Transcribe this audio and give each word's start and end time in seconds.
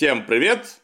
Всем 0.00 0.24
привет! 0.24 0.80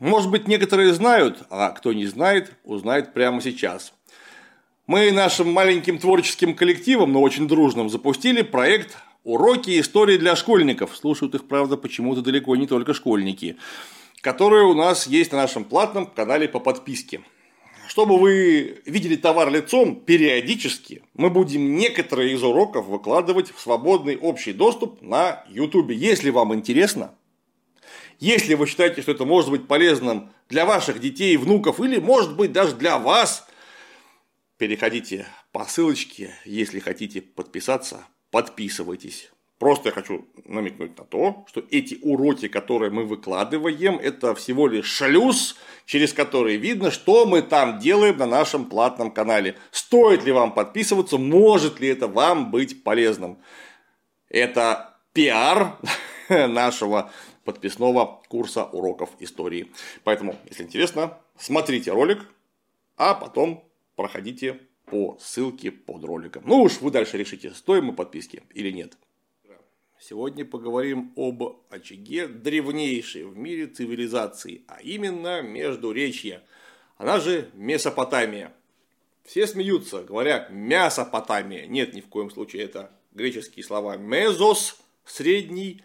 Может 0.00 0.32
быть, 0.32 0.48
некоторые 0.48 0.92
знают, 0.94 1.44
а 1.48 1.70
кто 1.70 1.92
не 1.92 2.06
знает, 2.06 2.54
узнает 2.64 3.14
прямо 3.14 3.40
сейчас. 3.40 3.92
Мы 4.88 5.12
нашим 5.12 5.52
маленьким 5.52 6.00
творческим 6.00 6.56
коллективом, 6.56 7.12
но 7.12 7.22
очень 7.22 7.46
дружным, 7.46 7.88
запустили 7.88 8.42
проект 8.42 8.96
«Уроки 9.22 9.78
истории 9.78 10.16
для 10.16 10.34
школьников». 10.34 10.96
Слушают 10.96 11.36
их, 11.36 11.46
правда, 11.46 11.76
почему-то 11.76 12.20
далеко 12.20 12.56
не 12.56 12.66
только 12.66 12.94
школьники. 12.94 13.58
Которые 14.20 14.64
у 14.64 14.74
нас 14.74 15.06
есть 15.06 15.30
на 15.30 15.38
нашем 15.38 15.62
платном 15.62 16.06
канале 16.06 16.48
по 16.48 16.58
подписке. 16.58 17.20
Чтобы 17.88 18.18
вы 18.18 18.80
видели 18.84 19.16
товар 19.16 19.50
лицом, 19.50 20.00
периодически 20.00 21.02
мы 21.14 21.30
будем 21.30 21.76
некоторые 21.76 22.32
из 22.34 22.42
уроков 22.42 22.86
выкладывать 22.86 23.52
в 23.54 23.60
свободный 23.60 24.16
общий 24.16 24.52
доступ 24.52 25.00
на 25.02 25.44
YouTube. 25.48 25.90
Если 25.90 26.30
вам 26.30 26.54
интересно, 26.54 27.14
если 28.18 28.54
вы 28.54 28.66
считаете, 28.66 29.02
что 29.02 29.12
это 29.12 29.24
может 29.24 29.50
быть 29.50 29.68
полезным 29.68 30.32
для 30.48 30.66
ваших 30.66 31.00
детей, 31.00 31.36
внуков 31.36 31.80
или 31.80 31.98
может 31.98 32.34
быть 32.34 32.52
даже 32.52 32.74
для 32.74 32.98
вас, 32.98 33.46
переходите 34.58 35.26
по 35.52 35.64
ссылочке, 35.64 36.34
если 36.44 36.80
хотите 36.80 37.20
подписаться, 37.20 38.04
подписывайтесь. 38.30 39.30
Просто 39.58 39.88
я 39.88 39.92
хочу 39.92 40.26
намекнуть 40.44 40.98
на 40.98 41.04
то, 41.04 41.46
что 41.48 41.64
эти 41.70 41.98
уроки, 42.02 42.46
которые 42.46 42.90
мы 42.90 43.04
выкладываем, 43.04 43.96
это 43.96 44.34
всего 44.34 44.66
лишь 44.66 44.86
шлюз, 44.86 45.56
через 45.86 46.12
который 46.12 46.56
видно, 46.56 46.90
что 46.90 47.24
мы 47.24 47.40
там 47.40 47.78
делаем 47.78 48.18
на 48.18 48.26
нашем 48.26 48.66
платном 48.66 49.10
канале. 49.10 49.56
Стоит 49.70 50.24
ли 50.24 50.32
вам 50.32 50.52
подписываться, 50.52 51.16
может 51.16 51.80
ли 51.80 51.88
это 51.88 52.06
вам 52.06 52.50
быть 52.50 52.84
полезным. 52.84 53.38
Это 54.28 54.98
пиар 55.14 55.78
нашего 56.28 57.10
подписного 57.44 58.22
курса 58.28 58.64
уроков 58.64 59.08
истории. 59.20 59.72
Поэтому, 60.04 60.36
если 60.50 60.64
интересно, 60.64 61.18
смотрите 61.38 61.92
ролик, 61.92 62.18
а 62.98 63.14
потом 63.14 63.64
проходите 63.94 64.60
по 64.84 65.16
ссылке 65.18 65.70
под 65.70 66.04
роликом. 66.04 66.42
Ну 66.46 66.62
уж 66.62 66.80
вы 66.82 66.90
дальше 66.90 67.16
решите, 67.16 67.52
стоим 67.52 67.86
мы 67.86 67.92
подписки 67.94 68.42
или 68.52 68.70
нет. 68.70 68.98
Сегодня 69.98 70.44
поговорим 70.44 71.12
об 71.16 71.42
очаге 71.70 72.28
древнейшей 72.28 73.24
в 73.24 73.36
мире 73.36 73.66
цивилизации, 73.66 74.62
а 74.68 74.80
именно 74.82 75.40
Междуречье, 75.40 76.42
она 76.98 77.18
же 77.18 77.50
Месопотамия. 77.54 78.52
Все 79.24 79.46
смеются, 79.46 80.02
говоря 80.02 80.48
Мясопотамия. 80.50 81.66
Нет, 81.66 81.94
ни 81.94 82.02
в 82.02 82.08
коем 82.08 82.30
случае 82.30 82.64
это 82.64 82.92
греческие 83.12 83.64
слова 83.64 83.96
Мезос, 83.96 84.78
средний, 85.04 85.82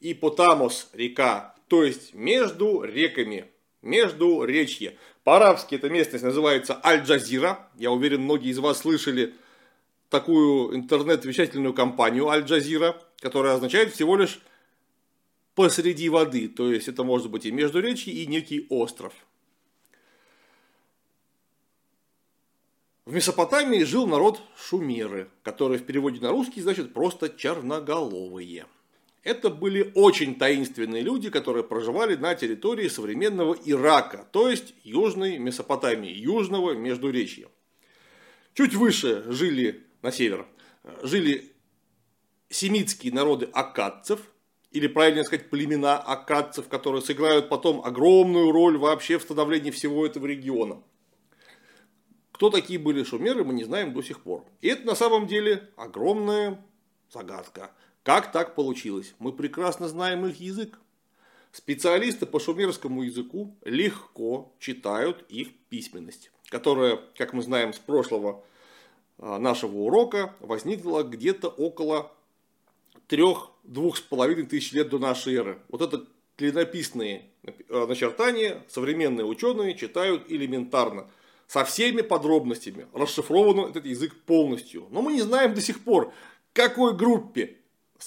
и 0.00 0.14
Потамос, 0.14 0.88
река, 0.94 1.54
то 1.68 1.84
есть 1.84 2.14
между 2.14 2.82
реками, 2.82 3.50
между 3.82 4.42
речье. 4.44 4.96
По-арабски 5.22 5.74
эта 5.74 5.90
местность 5.90 6.24
называется 6.24 6.80
Аль-Джазира. 6.82 7.68
Я 7.76 7.90
уверен, 7.90 8.22
многие 8.22 8.50
из 8.50 8.58
вас 8.58 8.78
слышали 8.78 9.34
такую 10.10 10.74
интернет-вещательную 10.76 11.72
компанию 11.72 12.28
Аль-Джазира, 12.28 13.00
которая 13.20 13.54
означает 13.54 13.94
всего 13.94 14.16
лишь 14.16 14.40
посреди 15.54 16.08
воды. 16.08 16.48
То 16.48 16.70
есть 16.72 16.88
это 16.88 17.04
может 17.04 17.30
быть 17.30 17.46
и 17.46 17.52
междуречье, 17.52 18.12
и 18.12 18.26
некий 18.26 18.66
остров. 18.68 19.14
В 23.06 23.14
Месопотамии 23.14 23.82
жил 23.84 24.06
народ 24.06 24.40
шумеры, 24.56 25.30
который 25.42 25.78
в 25.78 25.84
переводе 25.84 26.20
на 26.20 26.30
русский 26.30 26.60
значит 26.60 26.92
просто 26.92 27.28
черноголовые. 27.28 28.66
Это 29.22 29.50
были 29.50 29.92
очень 29.94 30.36
таинственные 30.36 31.02
люди, 31.02 31.28
которые 31.28 31.62
проживали 31.62 32.16
на 32.16 32.34
территории 32.34 32.88
современного 32.88 33.56
Ирака, 33.64 34.26
то 34.32 34.48
есть 34.48 34.74
Южной 34.82 35.38
Месопотамии, 35.38 36.10
Южного 36.10 36.72
Междуречья. 36.72 37.48
Чуть 38.54 38.74
выше 38.74 39.24
жили 39.26 39.84
на 40.02 40.12
север, 40.12 40.46
жили 41.02 41.52
семитские 42.48 43.12
народы 43.12 43.48
акадцев, 43.52 44.20
или 44.70 44.86
правильно 44.86 45.24
сказать, 45.24 45.50
племена 45.50 45.98
акадцев, 45.98 46.68
которые 46.68 47.02
сыграют 47.02 47.48
потом 47.48 47.84
огромную 47.84 48.52
роль 48.52 48.78
вообще 48.78 49.18
в 49.18 49.22
становлении 49.22 49.70
всего 49.70 50.06
этого 50.06 50.26
региона. 50.26 50.82
Кто 52.32 52.50
такие 52.50 52.78
были 52.78 53.02
шумеры, 53.02 53.44
мы 53.44 53.52
не 53.52 53.64
знаем 53.64 53.92
до 53.92 54.02
сих 54.02 54.20
пор. 54.22 54.46
И 54.60 54.68
это 54.68 54.86
на 54.86 54.94
самом 54.94 55.26
деле 55.26 55.68
огромная 55.76 56.64
загадка. 57.12 57.72
Как 58.02 58.32
так 58.32 58.54
получилось? 58.54 59.14
Мы 59.18 59.32
прекрасно 59.32 59.88
знаем 59.88 60.24
их 60.24 60.40
язык. 60.40 60.78
Специалисты 61.52 62.26
по 62.26 62.38
шумерскому 62.38 63.02
языку 63.02 63.58
легко 63.64 64.54
читают 64.58 65.24
их 65.28 65.54
письменность, 65.68 66.30
которая, 66.48 67.00
как 67.16 67.32
мы 67.32 67.42
знаем 67.42 67.72
с 67.72 67.78
прошлого 67.78 68.44
нашего 69.20 69.76
урока 69.76 70.34
возникла 70.40 71.02
где-то 71.02 71.48
около 71.48 72.12
трех-двух 73.06 73.98
с 73.98 74.00
половиной 74.00 74.46
тысяч 74.46 74.72
лет 74.72 74.88
до 74.88 74.98
нашей 74.98 75.34
эры. 75.34 75.58
Вот 75.68 75.82
это 75.82 76.06
клинописные 76.36 77.30
а, 77.68 77.86
начертания 77.86 78.64
современные 78.68 79.26
ученые 79.26 79.74
читают 79.74 80.24
элементарно, 80.30 81.10
со 81.46 81.64
всеми 81.64 82.02
подробностями, 82.02 82.86
расшифрован 82.94 83.70
этот 83.70 83.84
язык 83.84 84.14
полностью. 84.24 84.86
Но 84.90 85.02
мы 85.02 85.14
не 85.14 85.22
знаем 85.22 85.52
до 85.52 85.60
сих 85.60 85.82
пор, 85.82 86.12
какой 86.52 86.96
группе 86.96 87.56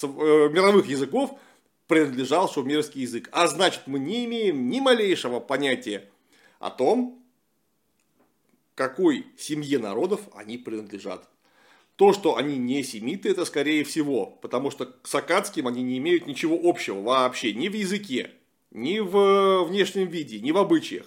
э, 0.02 0.06
мировых 0.06 0.86
языков 0.86 1.38
принадлежал 1.86 2.48
шумерский 2.48 3.02
язык. 3.02 3.28
А 3.32 3.46
значит, 3.46 3.82
мы 3.84 3.98
не 3.98 4.24
имеем 4.24 4.70
ни 4.70 4.80
малейшего 4.80 5.40
понятия 5.40 6.08
о 6.58 6.70
том, 6.70 7.22
какой 8.74 9.26
семье 9.38 9.78
народов 9.78 10.20
они 10.34 10.58
принадлежат. 10.58 11.28
То, 11.96 12.12
что 12.12 12.36
они 12.36 12.56
не 12.56 12.82
семиты, 12.82 13.28
это 13.30 13.44
скорее 13.44 13.84
всего, 13.84 14.26
потому 14.42 14.70
что 14.70 14.96
с 15.04 15.14
акадским 15.14 15.68
они 15.68 15.82
не 15.82 15.98
имеют 15.98 16.26
ничего 16.26 16.58
общего 16.62 17.00
вообще, 17.00 17.52
ни 17.52 17.68
в 17.68 17.74
языке, 17.74 18.32
ни 18.72 18.98
в 18.98 19.64
внешнем 19.64 20.08
виде, 20.08 20.40
ни 20.40 20.50
в 20.50 20.58
обычаях. 20.58 21.06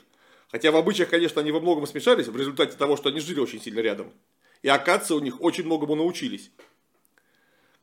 Хотя 0.50 0.72
в 0.72 0.78
обычаях, 0.78 1.10
конечно, 1.10 1.42
они 1.42 1.52
во 1.52 1.60
многом 1.60 1.86
смешались 1.88 2.28
в 2.28 2.38
результате 2.38 2.78
того, 2.78 2.96
что 2.96 3.10
они 3.10 3.20
жили 3.20 3.42
очень 3.42 3.62
сильно 3.62 3.82
рядом. 3.82 4.14
И 4.62 4.70
акадцы 4.70 5.14
у 5.14 5.20
них 5.20 5.42
очень 5.42 5.66
многому 5.66 5.96
научились. 5.96 6.52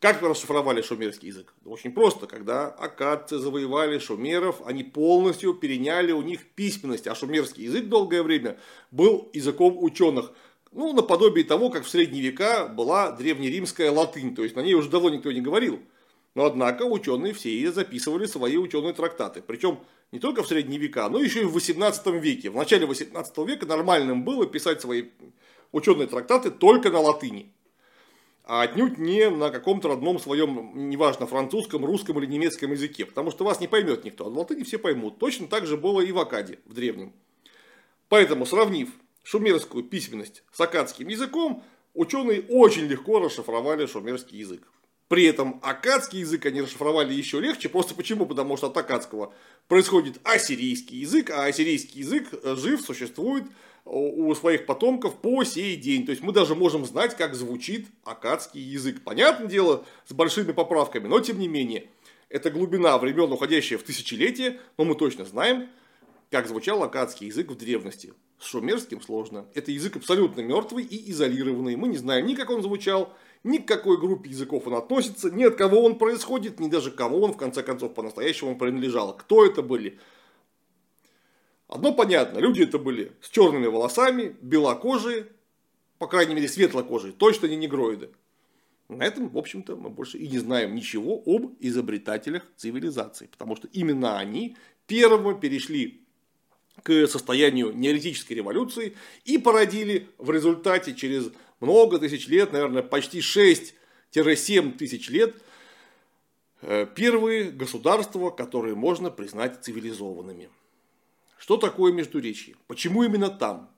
Как 0.04 0.20
расшифровали 0.20 0.82
шумерский 0.82 1.28
язык? 1.28 1.54
Очень 1.64 1.90
просто. 1.90 2.26
Когда 2.26 2.66
акадцы 2.68 3.38
завоевали 3.38 3.98
шумеров, 3.98 4.60
они 4.66 4.84
полностью 4.84 5.54
переняли 5.54 6.12
у 6.12 6.20
них 6.20 6.44
письменность. 6.54 7.06
А 7.06 7.14
шумерский 7.14 7.64
язык 7.64 7.86
долгое 7.86 8.22
время 8.22 8.58
был 8.90 9.30
языком 9.32 9.82
ученых. 9.82 10.32
Ну, 10.72 10.92
наподобие 10.92 11.42
того, 11.42 11.70
как 11.70 11.86
в 11.86 11.88
средние 11.88 12.22
века 12.22 12.68
была 12.68 13.12
древнеримская 13.12 13.90
латынь. 13.90 14.34
То 14.34 14.42
есть, 14.42 14.56
на 14.56 14.60
ней 14.60 14.74
уже 14.74 14.90
давно 14.90 15.08
никто 15.08 15.32
не 15.32 15.40
говорил. 15.40 15.80
Но, 16.34 16.44
однако, 16.44 16.82
ученые 16.82 17.32
все 17.32 17.72
записывали 17.72 18.26
свои 18.26 18.58
ученые 18.58 18.92
трактаты. 18.92 19.40
Причем, 19.40 19.78
не 20.12 20.18
только 20.18 20.42
в 20.42 20.46
средние 20.46 20.78
века, 20.78 21.08
но 21.08 21.18
еще 21.18 21.40
и 21.40 21.44
в 21.44 21.54
18 21.54 22.06
веке. 22.22 22.50
В 22.50 22.56
начале 22.56 22.84
18 22.84 23.38
века 23.38 23.64
нормальным 23.64 24.22
было 24.22 24.44
писать 24.44 24.82
свои 24.82 25.04
ученые 25.72 26.08
трактаты 26.08 26.50
только 26.50 26.90
на 26.90 27.00
латыни 27.00 27.54
а 28.46 28.62
отнюдь 28.62 28.98
не 28.98 29.30
на 29.30 29.50
каком-то 29.50 29.88
родном 29.88 30.18
своем, 30.18 30.90
неважно, 30.90 31.26
французском, 31.26 31.84
русском 31.84 32.18
или 32.18 32.26
немецком 32.26 32.72
языке, 32.72 33.06
потому 33.06 33.30
что 33.30 33.44
вас 33.44 33.60
не 33.60 33.68
поймет 33.68 34.04
никто, 34.04 34.26
а 34.26 34.28
в 34.28 34.38
латыни 34.38 34.64
все 34.64 34.78
поймут. 34.78 35.18
Точно 35.18 35.46
так 35.46 35.66
же 35.66 35.78
было 35.78 36.02
и 36.02 36.12
в 36.12 36.18
Акаде, 36.18 36.58
в 36.66 36.74
древнем. 36.74 37.12
Поэтому, 38.08 38.44
сравнив 38.44 38.90
шумерскую 39.22 39.82
письменность 39.82 40.44
с 40.52 40.60
акадским 40.60 41.08
языком, 41.08 41.64
ученые 41.94 42.42
очень 42.50 42.84
легко 42.84 43.18
расшифровали 43.18 43.86
шумерский 43.86 44.38
язык. 44.38 44.62
При 45.08 45.24
этом 45.24 45.60
акадский 45.62 46.20
язык 46.20 46.46
они 46.46 46.62
расшифровали 46.62 47.12
еще 47.12 47.40
легче. 47.40 47.68
Просто 47.68 47.94
почему? 47.94 48.26
Потому 48.26 48.56
что 48.56 48.68
от 48.68 48.76
акадского 48.76 49.34
происходит 49.68 50.18
ассирийский 50.24 50.98
язык, 50.98 51.30
а 51.30 51.44
ассирийский 51.44 52.00
язык 52.00 52.28
жив, 52.42 52.80
существует 52.80 53.44
у 53.84 54.34
своих 54.34 54.64
потомков 54.64 55.20
по 55.20 55.44
сей 55.44 55.76
день. 55.76 56.06
То 56.06 56.10
есть 56.10 56.22
мы 56.22 56.32
даже 56.32 56.54
можем 56.54 56.86
знать, 56.86 57.16
как 57.16 57.34
звучит 57.34 57.88
акадский 58.04 58.62
язык. 58.62 59.02
Понятное 59.04 59.46
дело, 59.46 59.84
с 60.06 60.14
большими 60.14 60.52
поправками, 60.52 61.06
но 61.06 61.20
тем 61.20 61.38
не 61.38 61.48
менее. 61.48 61.88
Это 62.30 62.50
глубина 62.50 62.96
времен, 62.96 63.30
уходящая 63.30 63.78
в 63.78 63.82
тысячелетия, 63.82 64.58
но 64.78 64.84
мы 64.84 64.94
точно 64.94 65.26
знаем, 65.26 65.68
как 66.30 66.48
звучал 66.48 66.82
акадский 66.82 67.26
язык 67.26 67.50
в 67.50 67.56
древности. 67.56 68.14
С 68.40 68.46
шумерским 68.46 69.02
сложно. 69.02 69.46
Это 69.54 69.70
язык 69.70 69.96
абсолютно 69.96 70.40
мертвый 70.40 70.82
и 70.82 71.10
изолированный. 71.10 71.76
Мы 71.76 71.88
не 71.88 71.98
знаем 71.98 72.26
ни 72.26 72.34
как 72.34 72.50
он 72.50 72.62
звучал, 72.62 73.12
ни 73.44 73.58
к 73.58 73.68
какой 73.68 73.98
группе 73.98 74.30
языков 74.30 74.66
он 74.66 74.74
относится, 74.74 75.30
ни 75.30 75.44
от 75.44 75.54
кого 75.54 75.84
он 75.84 75.98
происходит, 75.98 76.58
ни 76.58 76.68
даже 76.68 76.90
кому 76.90 77.20
он 77.20 77.34
в 77.34 77.36
конце 77.36 77.62
концов 77.62 77.94
по-настоящему 77.94 78.56
принадлежал. 78.58 79.16
Кто 79.16 79.44
это 79.44 79.62
были? 79.62 80.00
Одно 81.68 81.92
понятно, 81.92 82.38
люди 82.38 82.62
это 82.62 82.78
были 82.78 83.12
с 83.20 83.28
черными 83.28 83.66
волосами, 83.66 84.34
белокожие, 84.40 85.28
по 85.98 86.06
крайней 86.06 86.34
мере 86.34 86.48
светлокожие, 86.48 87.12
точно 87.12 87.46
не 87.46 87.56
негроиды. 87.56 88.10
На 88.88 89.04
этом, 89.04 89.28
в 89.28 89.38
общем-то, 89.38 89.76
мы 89.76 89.90
больше 89.90 90.18
и 90.18 90.28
не 90.28 90.38
знаем 90.38 90.74
ничего 90.74 91.22
об 91.24 91.54
изобретателях 91.60 92.42
цивилизации, 92.56 93.26
потому 93.26 93.56
что 93.56 93.68
именно 93.72 94.18
они 94.18 94.56
первыми 94.86 95.38
перешли 95.38 96.02
к 96.82 97.06
состоянию 97.06 97.72
неолитической 97.72 98.36
революции 98.36 98.94
и 99.24 99.38
породили 99.38 100.08
в 100.18 100.30
результате 100.30 100.94
через 100.94 101.30
много 101.60 101.98
тысяч 101.98 102.28
лет, 102.28 102.52
наверное, 102.52 102.82
почти 102.82 103.20
6-7 103.20 104.72
тысяч 104.76 105.08
лет, 105.08 105.34
э, 106.62 106.86
первые 106.94 107.50
государства, 107.50 108.30
которые 108.30 108.74
можно 108.74 109.10
признать 109.10 109.64
цивилизованными. 109.64 110.48
Что 111.38 111.56
такое 111.56 111.92
Междуречье? 111.92 112.56
Почему 112.66 113.02
именно 113.02 113.28
там? 113.28 113.70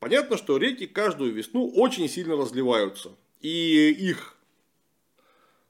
Понятно, 0.00 0.36
что 0.36 0.58
реки 0.58 0.86
каждую 0.86 1.32
весну 1.32 1.68
очень 1.68 2.08
сильно 2.08 2.36
разливаются. 2.36 3.12
И 3.40 3.90
их 3.90 4.36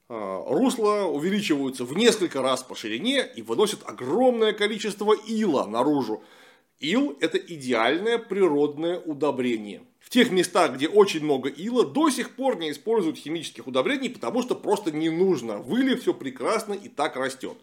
а, 0.09 0.43
русла 0.47 1.05
увеличиваются 1.05 1.83
в 1.85 1.95
несколько 1.95 2.41
раз 2.41 2.63
по 2.63 2.75
ширине 2.75 3.25
и 3.35 3.41
выносят 3.41 3.81
огромное 3.85 4.53
количество 4.53 5.13
ила 5.13 5.65
наружу. 5.65 6.23
Ил– 6.79 7.17
это 7.21 7.37
идеальное 7.37 8.17
природное 8.17 8.99
удобрение. 8.99 9.83
В 10.07 10.09
тех 10.09 10.31
местах, 10.31 10.75
где 10.75 10.87
очень 10.87 11.21
много 11.21 11.49
ила, 11.49 11.85
до 11.85 12.09
сих 12.09 12.37
пор 12.37 12.57
не 12.57 12.71
используют 12.71 13.17
химических 13.17 13.67
удобрений, 13.67 14.09
потому 14.09 14.41
что 14.41 14.55
просто 14.55 14.89
не 14.89 15.09
нужно. 15.09 15.57
В 15.57 15.97
все 15.97 16.13
прекрасно 16.13 16.71
и 16.71 16.87
так 16.87 17.17
растет. 17.17 17.57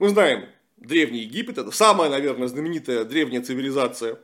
Мы 0.00 0.08
знаем, 0.08 0.46
Древний 0.76 1.20
Египет– 1.20 1.58
это 1.58 1.70
самая, 1.70 2.10
наверное, 2.10 2.48
знаменитая 2.48 3.04
древняя 3.04 3.42
цивилизация. 3.42 4.18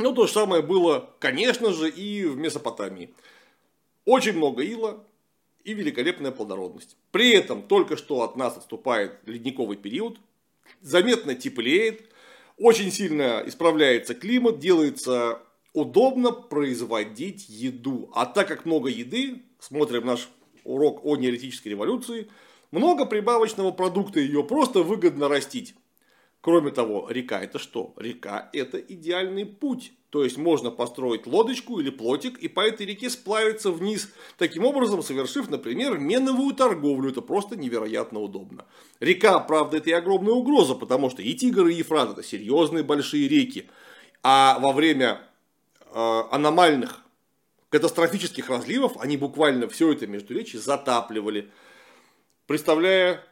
Но 0.00 0.12
то 0.12 0.26
же 0.26 0.32
самое 0.32 0.60
было, 0.60 1.14
конечно 1.20 1.72
же, 1.72 1.88
и 1.88 2.24
в 2.24 2.36
Месопотамии. 2.36 3.14
Очень 4.04 4.32
много 4.32 4.64
ила 4.64 5.04
и 5.62 5.74
великолепная 5.74 6.32
плодородность. 6.32 6.96
При 7.12 7.30
этом 7.34 7.62
только 7.62 7.96
что 7.96 8.22
от 8.22 8.34
нас 8.34 8.56
отступает 8.56 9.20
ледниковый 9.26 9.76
период, 9.76 10.18
заметно 10.80 11.36
теплеет, 11.36 12.10
очень 12.56 12.90
сильно 12.90 13.44
исправляется 13.46 14.16
климат, 14.16 14.58
делается 14.58 15.40
удобно 15.78 16.32
производить 16.32 17.48
еду. 17.48 18.10
А 18.14 18.26
так 18.26 18.48
как 18.48 18.64
много 18.64 18.88
еды, 18.88 19.42
смотрим 19.60 20.06
наш 20.06 20.28
урок 20.64 21.04
о 21.04 21.16
неолитической 21.16 21.70
революции, 21.70 22.28
много 22.70 23.06
прибавочного 23.06 23.70
продукта, 23.70 24.20
ее 24.20 24.42
просто 24.44 24.82
выгодно 24.82 25.28
растить. 25.28 25.74
Кроме 26.40 26.70
того, 26.70 27.08
река 27.10 27.40
это 27.40 27.58
что? 27.58 27.94
Река 27.96 28.50
это 28.52 28.78
идеальный 28.78 29.46
путь. 29.46 29.92
То 30.10 30.24
есть 30.24 30.38
можно 30.38 30.70
построить 30.70 31.26
лодочку 31.26 31.80
или 31.80 31.90
плотик 31.90 32.38
и 32.38 32.48
по 32.48 32.60
этой 32.60 32.86
реке 32.86 33.10
сплавиться 33.10 33.70
вниз, 33.70 34.10
таким 34.38 34.64
образом 34.64 35.02
совершив, 35.02 35.50
например, 35.50 35.98
меновую 35.98 36.54
торговлю. 36.54 37.10
Это 37.10 37.20
просто 37.20 37.56
невероятно 37.56 38.20
удобно. 38.20 38.64
Река, 39.00 39.38
правда, 39.40 39.76
это 39.76 39.90
и 39.90 39.92
огромная 39.92 40.32
угроза, 40.32 40.74
потому 40.74 41.10
что 41.10 41.20
и 41.20 41.34
Тигр, 41.34 41.66
и 41.66 41.74
Ефрат 41.74 42.10
это 42.10 42.22
серьезные 42.22 42.84
большие 42.84 43.28
реки. 43.28 43.68
А 44.22 44.58
во 44.60 44.72
время 44.72 45.20
аномальных 45.94 47.00
катастрофических 47.70 48.48
разливов 48.48 48.96
они 48.98 49.16
буквально 49.16 49.68
все 49.68 49.92
это 49.92 50.06
между 50.06 50.32
междуречье 50.34 50.60
затапливали, 50.60 51.50
представляя 52.46 53.24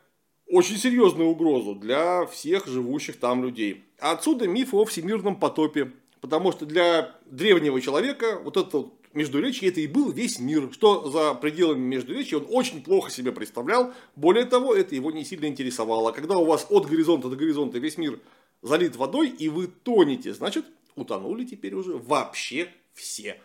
очень 0.48 0.76
серьезную 0.76 1.28
угрозу 1.28 1.74
для 1.74 2.26
всех 2.26 2.66
живущих 2.66 3.18
там 3.18 3.42
людей. 3.42 3.84
отсюда 3.98 4.46
миф 4.46 4.74
о 4.74 4.84
всемирном 4.84 5.36
потопе. 5.36 5.92
Потому 6.20 6.50
что 6.50 6.66
для 6.66 7.14
древнего 7.26 7.80
человека 7.80 8.40
вот 8.42 8.56
это 8.56 8.90
Междуречье 9.12 9.68
это 9.68 9.80
и 9.80 9.86
был 9.86 10.10
весь 10.10 10.38
мир. 10.38 10.70
Что 10.72 11.08
за 11.10 11.34
пределами 11.34 11.80
Междуречья 11.80 12.38
он 12.38 12.46
очень 12.50 12.82
плохо 12.82 13.10
себе 13.10 13.32
представлял. 13.32 13.92
Более 14.14 14.44
того, 14.44 14.74
это 14.74 14.94
его 14.94 15.10
не 15.10 15.24
сильно 15.24 15.46
интересовало. 15.46 16.12
Когда 16.12 16.36
у 16.36 16.44
вас 16.44 16.66
от 16.68 16.86
горизонта 16.86 17.28
до 17.28 17.36
горизонта 17.36 17.78
весь 17.78 17.96
мир 17.96 18.18
залит 18.62 18.96
водой 18.96 19.28
и 19.28 19.48
вы 19.48 19.68
тонете, 19.68 20.34
значит 20.34 20.64
утонули 20.96 21.44
теперь 21.44 21.74
уже 21.74 21.96
вообще 21.96 22.72
все. 22.92 23.40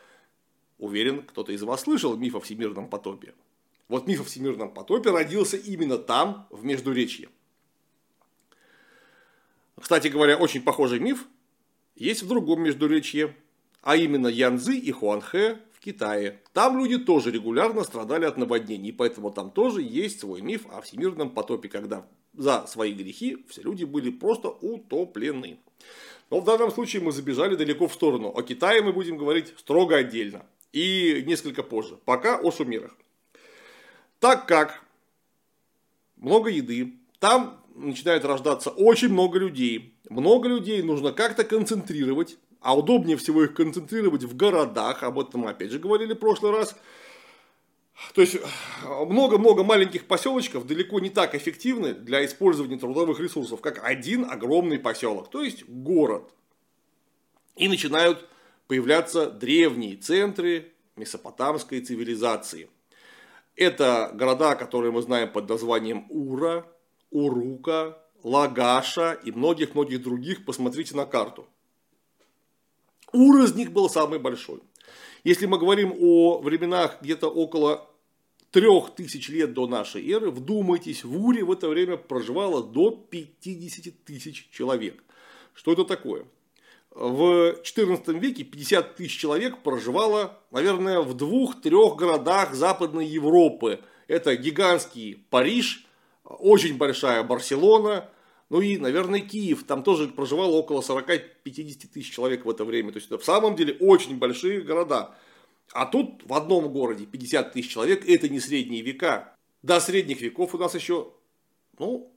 Уверен, 0.80 1.24
кто-то 1.24 1.52
из 1.52 1.62
вас 1.62 1.82
слышал 1.82 2.18
миф 2.18 2.36
о 2.36 2.40
всемирном 2.40 2.90
потопе. 2.90 3.36
Вот 3.88 4.08
миф 4.08 4.22
о 4.22 4.24
всемирном 4.24 4.74
потопе 4.74 5.12
родился 5.12 5.58
именно 5.58 5.98
там, 5.98 6.48
в 6.50 6.64
Междуречье. 6.66 7.30
Кстати 9.80 10.08
говоря, 10.08 10.38
очень 10.38 10.64
похожий 10.64 11.00
миф 11.00 11.28
есть 11.96 12.24
в 12.24 12.28
другом 12.28 12.64
Междуречье, 12.64 13.36
а 13.82 13.96
именно 13.96 14.28
Янзы 14.28 14.78
и 14.78 14.92
Хуанхэ 14.92 15.60
в 15.74 15.80
Китае. 15.80 16.42
Там 16.54 16.80
люди 16.80 16.98
тоже 16.98 17.32
регулярно 17.32 17.84
страдали 17.84 18.26
от 18.26 18.38
наводнений, 18.38 18.94
поэтому 18.94 19.32
там 19.32 19.52
тоже 19.52 19.82
есть 19.82 20.20
свой 20.20 20.42
миф 20.42 20.66
о 20.72 20.82
всемирном 20.82 21.32
потопе, 21.32 21.68
когда 21.68 22.08
за 22.34 22.66
свои 22.68 22.94
грехи 22.94 23.46
все 23.50 23.62
люди 23.62 23.84
были 23.84 24.10
просто 24.10 24.50
утоплены. 24.50 25.60
Но 26.30 26.40
в 26.40 26.46
данном 26.46 26.72
случае 26.72 27.02
мы 27.02 27.12
забежали 27.12 27.56
далеко 27.56 27.88
в 27.88 27.94
сторону. 27.94 28.30
О 28.36 28.42
Китае 28.42 28.82
мы 28.82 28.94
будем 28.94 29.18
говорить 29.18 29.54
строго 29.58 29.98
отдельно 29.98 30.46
и 30.72 31.24
несколько 31.28 31.64
позже. 31.64 31.98
Пока 32.06 32.38
о 32.38 32.52
шумерах. 32.52 32.96
Так 34.20 34.48
как 34.48 34.82
много 36.16 36.50
еды, 36.50 36.94
там 37.20 37.62
начинает 37.76 38.24
рождаться 38.24 38.70
очень 38.70 39.10
много 39.10 39.40
людей. 39.40 39.94
Много 40.10 40.48
людей 40.48 40.82
нужно 40.84 41.12
как-то 41.12 41.44
концентрировать, 41.44 42.38
а 42.60 42.78
удобнее 42.78 43.18
всего 43.18 43.44
их 43.44 43.54
концентрировать 43.54 44.24
в 44.24 44.36
городах, 44.36 45.04
об 45.04 45.20
этом 45.20 45.42
мы 45.42 45.50
опять 45.50 45.72
же 45.72 45.80
говорили 45.80 46.14
в 46.14 46.20
прошлый 46.20 46.52
раз. 46.52 46.76
То 48.14 48.22
есть 48.22 48.38
много-много 49.08 49.64
маленьких 49.64 50.08
поселочков 50.08 50.66
далеко 50.66 51.00
не 51.00 51.10
так 51.10 51.36
эффективны 51.36 51.94
для 51.94 52.26
использования 52.26 52.78
трудовых 52.78 53.20
ресурсов, 53.20 53.62
как 53.62 53.84
один 53.84 54.30
огромный 54.30 54.80
поселок, 54.80 55.30
то 55.30 55.44
есть 55.44 55.66
город. 55.68 56.34
И 57.56 57.68
начинают 57.68 58.28
появляться 58.68 59.30
древние 59.30 59.98
центры 59.98 60.74
месопотамской 60.96 61.82
цивилизации– 61.82 62.70
это 63.56 64.12
города, 64.14 64.56
которые 64.56 64.92
мы 64.92 65.02
знаем 65.02 65.32
под 65.32 65.50
названием 65.50 66.06
Ура, 66.10 66.66
Урука, 67.10 67.98
Лагаша 68.24 69.14
и 69.14 69.32
многих-многих 69.32 70.02
других. 70.02 70.46
Посмотрите 70.46 70.96
на 70.96 71.06
карту. 71.06 71.48
Ур 73.12 73.44
из 73.44 73.54
них 73.54 73.72
был 73.72 73.90
самый 73.90 74.20
большой. 74.20 74.62
Если 75.24 75.46
мы 75.46 75.58
говорим 75.58 75.94
о 76.00 76.40
временах 76.40 76.98
где-то 77.02 77.30
около 77.30 77.88
трех 78.52 78.96
тысяч 78.96 79.30
лет 79.30 79.54
до 79.54 79.68
нашей 79.68 80.10
эры, 80.12 80.32
вдумайтесь, 80.32 81.04
в 81.04 81.26
Уре 81.26 81.44
в 81.44 81.52
это 81.52 81.70
время 81.70 81.98
проживало 81.98 82.64
до 82.64 82.92
50 82.92 84.04
тысяч 84.04 84.50
человек. 84.52 85.04
Что 85.54 85.74
это 85.74 85.86
такое? 85.86 86.26
в 86.92 87.56
XIV 87.64 88.20
веке 88.20 88.44
50 88.44 88.96
тысяч 88.96 89.18
человек 89.18 89.60
проживало, 89.60 90.38
наверное, 90.52 91.00
в 91.00 91.14
двух-трех 91.14 91.96
городах 91.96 92.54
Западной 92.54 93.06
Европы. 93.06 93.80
Это 94.08 94.36
гигантский 94.36 95.26
Париж, 95.30 95.86
очень 96.24 96.78
большая 96.78 97.24
Барселона, 97.24 98.10
ну 98.52 98.60
и, 98.60 98.78
наверное, 98.78 99.22
Киев. 99.22 99.64
Там 99.64 99.82
тоже 99.82 100.10
проживало 100.10 100.52
около 100.52 100.82
40-50 100.82 101.88
тысяч 101.88 102.12
человек 102.12 102.44
в 102.44 102.50
это 102.50 102.66
время. 102.66 102.92
То 102.92 102.98
есть, 102.98 103.08
это 103.08 103.18
в 103.18 103.24
самом 103.24 103.56
деле 103.56 103.78
очень 103.80 104.18
большие 104.18 104.60
города. 104.60 105.16
А 105.72 105.86
тут 105.86 106.22
в 106.26 106.34
одном 106.34 106.68
городе 106.74 107.06
50 107.06 107.54
тысяч 107.54 107.72
человек, 107.72 108.08
это 108.10 108.28
не 108.28 108.42
средние 108.42 108.82
века. 108.82 109.38
До 109.64 109.80
средних 109.80 110.20
веков 110.20 110.54
у 110.54 110.58
нас 110.58 110.76
еще, 110.76 111.14
ну, 111.80 112.12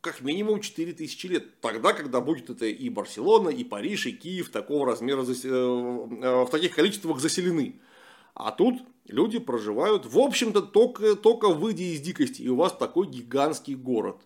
как 0.00 0.20
минимум 0.20 0.60
4000 0.60 1.26
лет. 1.26 1.60
Тогда, 1.60 1.94
когда 1.94 2.20
будет 2.20 2.48
это 2.48 2.66
и 2.66 2.88
Барселона, 2.88 3.48
и 3.48 3.64
Париж, 3.64 4.06
и 4.06 4.12
Киев 4.12 4.50
такого 4.50 4.86
размера, 4.86 5.24
э, 5.24 5.32
э, 5.32 6.44
в 6.44 6.48
таких 6.48 6.76
количествах 6.76 7.18
заселены. 7.18 7.80
А 8.34 8.52
тут 8.52 8.82
люди 9.08 9.40
проживают, 9.40 10.06
в 10.06 10.16
общем-то, 10.16 10.62
только, 10.62 11.16
только 11.16 11.48
выйдя 11.48 11.82
из 11.82 12.00
дикости, 12.00 12.42
и 12.42 12.48
у 12.48 12.54
вас 12.54 12.72
такой 12.72 13.08
гигантский 13.08 13.74
город. 13.74 14.20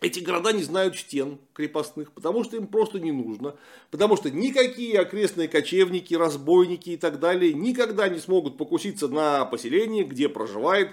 Эти 0.00 0.20
города 0.20 0.52
не 0.52 0.62
знают 0.62 0.96
стен 0.96 1.38
крепостных, 1.52 2.12
потому 2.12 2.44
что 2.44 2.56
им 2.56 2.68
просто 2.68 3.00
не 3.00 3.10
нужно. 3.10 3.56
Потому 3.90 4.16
что 4.16 4.30
никакие 4.30 5.00
окрестные 5.00 5.48
кочевники, 5.48 6.14
разбойники 6.14 6.90
и 6.90 6.96
так 6.96 7.18
далее 7.18 7.52
никогда 7.52 8.08
не 8.08 8.20
смогут 8.20 8.56
покуситься 8.56 9.08
на 9.08 9.44
поселение, 9.44 10.04
где 10.04 10.28
проживает 10.28 10.90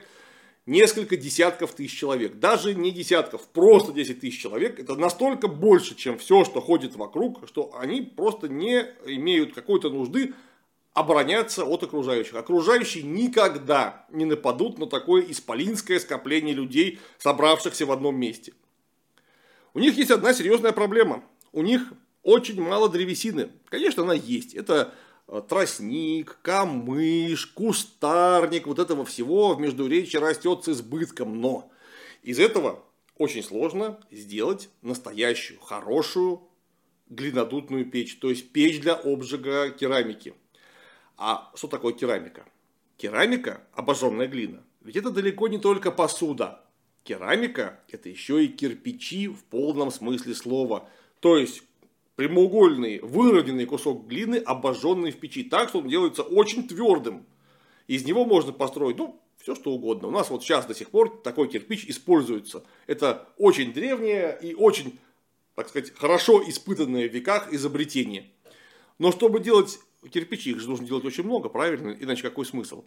несколько 0.65 1.17
десятков 1.17 1.74
тысяч 1.74 1.95
человек. 1.95 2.39
Даже 2.39 2.74
не 2.74 2.89
десятков, 2.89 3.47
просто 3.50 3.93
10 3.93 4.21
тысяч 4.21 4.41
человек. 4.41 4.79
Это 4.79 4.95
настолько 4.95 5.47
больше, 5.47 5.95
чем 5.95 6.17
все, 6.17 6.43
что 6.43 6.59
ходит 6.59 6.95
вокруг, 6.95 7.47
что 7.47 7.75
они 7.77 8.01
просто 8.01 8.47
не 8.47 8.88
имеют 9.05 9.53
какой-то 9.53 9.91
нужды 9.91 10.33
обороняться 10.93 11.63
от 11.63 11.83
окружающих. 11.83 12.35
Окружающие 12.35 13.03
никогда 13.03 14.07
не 14.09 14.25
нападут 14.25 14.79
на 14.79 14.88
такое 14.88 15.24
исполинское 15.29 16.00
скопление 16.00 16.55
людей, 16.55 17.00
собравшихся 17.19 17.85
в 17.85 17.91
одном 17.91 18.15
месте. 18.15 18.53
У 19.75 19.79
них 19.79 19.98
есть 19.98 20.10
одна 20.10 20.34
серьезная 20.34 20.72
проблема. 20.72 21.22
У 21.51 21.62
них 21.62 21.91
очень 22.24 22.62
мало 22.62 22.89
древесины. 22.89 23.50
Конечно, 23.65 24.03
она 24.03 24.13
есть. 24.13 24.53
Это 24.53 24.94
э, 25.27 25.41
тростник, 25.50 26.39
камыш, 26.41 27.48
кустарник, 27.48 28.67
вот 28.67 28.79
этого 28.79 29.03
всего 29.03 29.53
в 29.53 29.60
Междуречье 29.60 30.22
растет 30.22 30.63
с 30.63 30.70
избытком. 30.70 31.41
Но 31.41 31.70
из 32.24 32.39
этого 32.39 32.86
очень 33.17 33.44
сложно 33.44 34.00
сделать 34.12 34.70
настоящую, 34.82 35.60
хорошую 35.60 36.48
глинодутную 37.10 37.86
печь. 37.86 38.17
То 38.20 38.29
есть 38.29 38.53
печь 38.53 38.79
для 38.79 38.94
обжига 38.94 39.72
керамики. 39.72 40.36
А 41.17 41.51
что 41.53 41.67
такое 41.67 41.91
керамика? 41.91 42.46
Керамика, 42.96 43.62
обожженная 43.74 44.27
глина, 44.27 44.63
ведь 44.79 44.96
это 44.96 45.12
далеко 45.12 45.50
не 45.50 45.58
только 45.58 45.91
посуда. 45.91 46.64
Керамика– 47.05 47.79
это 47.91 48.09
еще 48.09 48.43
и 48.43 48.47
кирпичи 48.47 49.27
в 49.27 49.43
полном 49.45 49.91
смысле 49.91 50.33
слова. 50.33 50.89
То 51.19 51.38
есть 51.38 51.62
прямоугольный, 52.15 53.00
выроденный 53.00 53.67
кусок 53.67 54.07
глины, 54.07 54.38
обожженный 54.38 55.12
в 55.12 55.19
печи 55.19 55.43
так, 55.43 55.69
что 55.69 55.79
он 55.79 55.88
делается 55.88 56.24
очень 56.24 56.67
твердым. 56.67 57.25
Из 57.85 58.05
него 58.05 58.25
можно 58.25 58.51
построить, 58.51 58.97
ну, 58.97 59.21
все 59.38 59.53
что 59.53 59.71
угодно. 59.71 60.07
У 60.07 60.12
нас 60.12 60.31
вот 60.31 60.43
сейчас 60.43 60.65
до 60.65 60.74
сих 60.74 60.89
пор 60.89 61.21
такой 61.21 61.47
кирпич 61.47 61.85
используется. 61.85 62.63
Это 62.88 63.29
очень 63.38 63.71
древнее 63.71 64.35
и 64.41 64.55
очень, 64.55 64.97
так 65.53 65.69
сказать, 65.69 65.93
хорошо 65.95 66.43
испытанное 66.50 67.07
в 67.07 67.13
веках 67.13 67.53
изобретение. 67.53 68.31
Но 68.97 69.12
чтобы 69.12 69.39
делать 69.39 69.77
кирпичи, 70.12 70.50
их 70.50 70.59
же 70.59 70.69
нужно 70.69 70.88
делать 70.88 71.05
очень 71.05 71.24
много, 71.24 71.50
правильно? 71.50 71.95
Иначе 72.00 72.24
какой 72.24 72.47
смысл? 72.47 72.85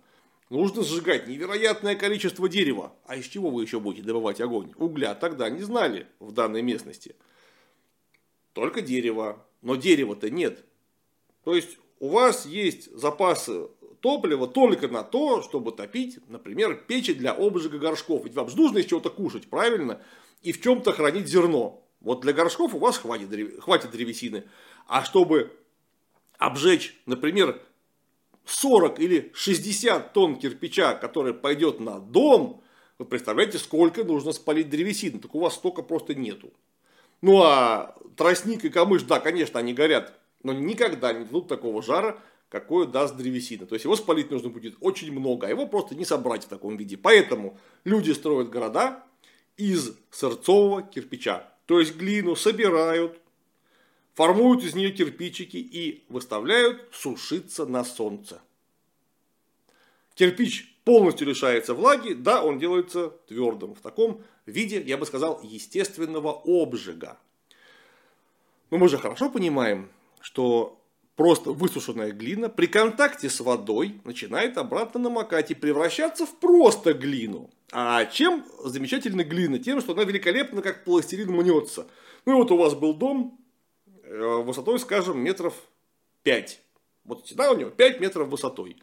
Нужно 0.51 0.83
сжигать 0.83 1.27
невероятное 1.27 1.95
количество 1.95 2.49
дерева. 2.49 2.95
А 3.07 3.17
из 3.17 3.27
чего 3.27 3.51
вы 3.51 3.63
еще 3.63 3.81
будете 3.81 4.07
добывать 4.07 4.41
огонь? 4.41 4.73
Угля 4.77 5.15
тогда 5.15 5.51
не 5.51 5.61
знали 5.61 6.07
в 6.21 6.33
данной 6.33 6.63
местности. 6.63 7.17
Только 8.55 8.81
дерево. 8.81 9.45
Но 9.61 9.77
дерева-то 9.77 10.31
нет. 10.31 10.65
То 11.45 11.55
есть 11.55 11.79
у 11.99 12.09
вас 12.09 12.47
есть 12.47 12.95
запасы 12.97 13.69
топлива 14.01 14.47
только 14.47 14.89
на 14.89 15.03
то, 15.03 15.43
чтобы 15.43 15.73
топить, 15.73 16.19
например, 16.29 16.77
печи 16.87 17.13
для 17.13 17.33
обжига 17.33 17.79
горшков. 17.79 18.25
Ведь 18.25 18.35
вам 18.35 18.49
же 18.49 18.57
нужно 18.57 18.79
из 18.79 18.87
чего-то 18.87 19.11
кушать, 19.11 19.49
правильно? 19.49 20.01
И 20.43 20.53
в 20.53 20.61
чем-то 20.61 20.93
хранить 20.93 21.27
зерно. 21.27 21.85
Вот 22.01 22.21
для 22.21 22.33
горшков 22.33 22.75
у 22.75 22.79
вас 22.79 22.97
хватит, 22.99 23.61
хватит 23.61 23.91
древесины. 23.91 24.45
А 24.87 25.05
чтобы 25.05 25.53
обжечь, 26.39 26.97
например, 27.07 27.61
40 28.51 29.01
или 29.01 29.31
60 29.35 30.13
тонн 30.13 30.37
кирпича, 30.37 30.95
который 30.95 31.35
пойдет 31.35 31.81
на 31.81 31.99
дом, 31.99 32.63
вы 32.99 33.05
представляете, 33.05 33.59
сколько 33.59 34.05
нужно 34.05 34.33
спалить 34.33 34.71
древесины. 34.71 35.19
Так 35.19 35.35
у 35.35 35.41
вас 35.41 35.55
столько 35.55 35.83
просто 35.83 36.15
нету. 36.15 36.53
Ну 37.21 37.43
а 37.43 37.97
тростник 38.17 38.65
и 38.65 38.69
камыш, 38.69 39.03
да, 39.03 39.21
конечно, 39.21 39.59
они 39.61 39.75
горят, 39.75 40.19
но 40.43 40.53
никогда 40.53 41.13
не 41.13 41.25
дадут 41.25 41.49
такого 41.49 41.83
жара, 41.83 42.19
какое 42.49 42.87
даст 42.87 43.17
древесина. 43.17 43.67
То 43.67 43.75
есть 43.75 43.85
его 43.85 43.97
спалить 43.97 44.31
нужно 44.31 44.49
будет 44.51 44.77
очень 44.81 45.13
много, 45.13 45.47
а 45.47 45.51
его 45.51 45.67
просто 45.67 45.95
не 45.95 46.05
собрать 46.05 46.45
в 46.45 46.49
таком 46.49 46.77
виде. 46.77 46.97
Поэтому 46.97 47.59
люди 47.85 48.13
строят 48.13 48.51
города 48.51 49.05
из 49.57 49.97
сырцового 50.11 50.83
кирпича. 50.83 51.53
То 51.67 51.81
есть 51.81 51.97
глину 51.97 52.37
собирают, 52.37 53.21
формуют 54.19 54.65
из 54.65 54.75
нее 54.75 54.91
кирпичики 54.91 55.59
и 55.59 56.05
выставляют 56.09 56.89
сушиться 56.91 57.67
на 57.67 57.85
солнце. 57.85 58.41
Кирпич 60.17 60.77
полностью 60.83 61.29
лишается 61.29 61.73
влаги, 61.73 62.15
да, 62.15 62.43
он 62.43 62.59
делается 62.59 63.11
твердым. 63.29 63.77
В 63.77 63.81
таком 63.81 64.25
виде, 64.45 64.83
я 64.83 64.97
бы 64.97 65.07
сказал, 65.07 65.41
естественного 65.45 66.43
обжига. 66.45 67.17
Но 68.73 68.79
мы 68.79 68.89
же 68.89 68.99
хорошо 68.99 69.31
понимаем, 69.31 69.89
что 70.21 70.83
просто 71.15 71.53
высушенная 71.53 72.11
глина 72.11 72.49
при 72.49 72.67
контакте 72.67 73.31
с 73.31 73.39
водой 73.39 74.01
начинает 74.03 74.59
обратно 74.59 74.99
намокать 74.99 75.53
и 75.53 75.55
превращаться 75.55 76.27
в 76.27 76.35
просто 76.41 76.93
глину. 76.93 77.51
А 77.71 78.05
чем 78.07 78.45
замечательна 78.65 79.23
глина? 79.23 79.61
Тем, 79.61 79.81
что 79.81 79.93
она 79.93 80.03
великолепно 80.03 80.61
как 80.61 80.83
пластилин 80.83 81.31
мнется. 81.31 81.87
Ну 82.27 82.33
и 82.33 82.35
вот 82.35 82.51
у 82.51 82.57
вас 82.57 82.75
был 82.75 82.95
дом 82.95 83.38
высотой, 84.09 84.79
скажем, 84.79 85.19
метров 85.21 85.55
5. 86.23 86.61
Вот 87.05 87.27
стена 87.27 87.51
у 87.51 87.57
него 87.57 87.71
5 87.71 88.01
метров 88.01 88.29
высотой. 88.29 88.77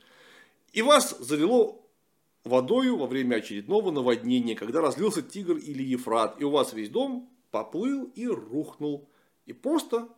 И 0.74 0.82
вас 0.82 1.18
залило 1.20 1.80
водою 2.44 2.98
во 2.98 3.08
время 3.08 3.38
очередного 3.38 3.92
наводнения, 3.92 4.56
когда 4.56 4.82
разлился 4.82 5.22
Тигр 5.22 5.58
или 5.58 5.84
Ефрат, 5.84 6.40
и 6.40 6.44
у 6.44 6.52
вас 6.52 6.74
весь 6.74 6.90
дом 6.90 7.30
поплыл 7.52 8.12
и 8.16 8.28
рухнул. 8.28 9.10
И 9.46 9.54
просто 9.54 10.10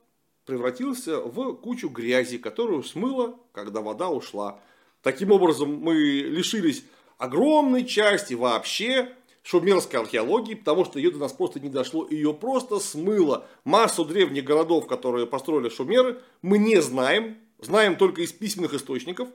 превратился 0.45 1.19
в 1.19 1.53
кучу 1.55 1.89
грязи, 1.89 2.37
которую 2.37 2.83
смыло, 2.83 3.39
когда 3.51 3.81
вода 3.81 4.09
ушла. 4.09 4.61
Таким 5.01 5.31
образом, 5.31 5.75
мы 5.75 5.95
лишились 5.95 6.83
огромной 7.17 7.85
части 7.85 8.33
вообще 8.33 9.13
шумерской 9.47 10.01
археологии, 10.01 10.55
потому 10.55 10.83
что 10.83 10.99
ее 10.99 11.09
до 11.09 11.19
нас 11.19 11.31
просто 11.31 11.61
не 11.61 11.69
дошло, 11.69 12.05
ее 12.09 12.33
просто 12.33 12.79
смыло. 12.79 13.47
Массу 13.63 14.03
древних 14.03 14.43
городов, 14.43 14.87
которые 14.87 15.25
построили 15.25 15.69
шумеры, 15.69 16.19
мы 16.41 16.57
не 16.57 16.81
знаем, 16.81 17.37
знаем 17.59 17.95
только 17.95 18.23
из 18.23 18.33
письменных 18.33 18.73
источников, 18.73 19.29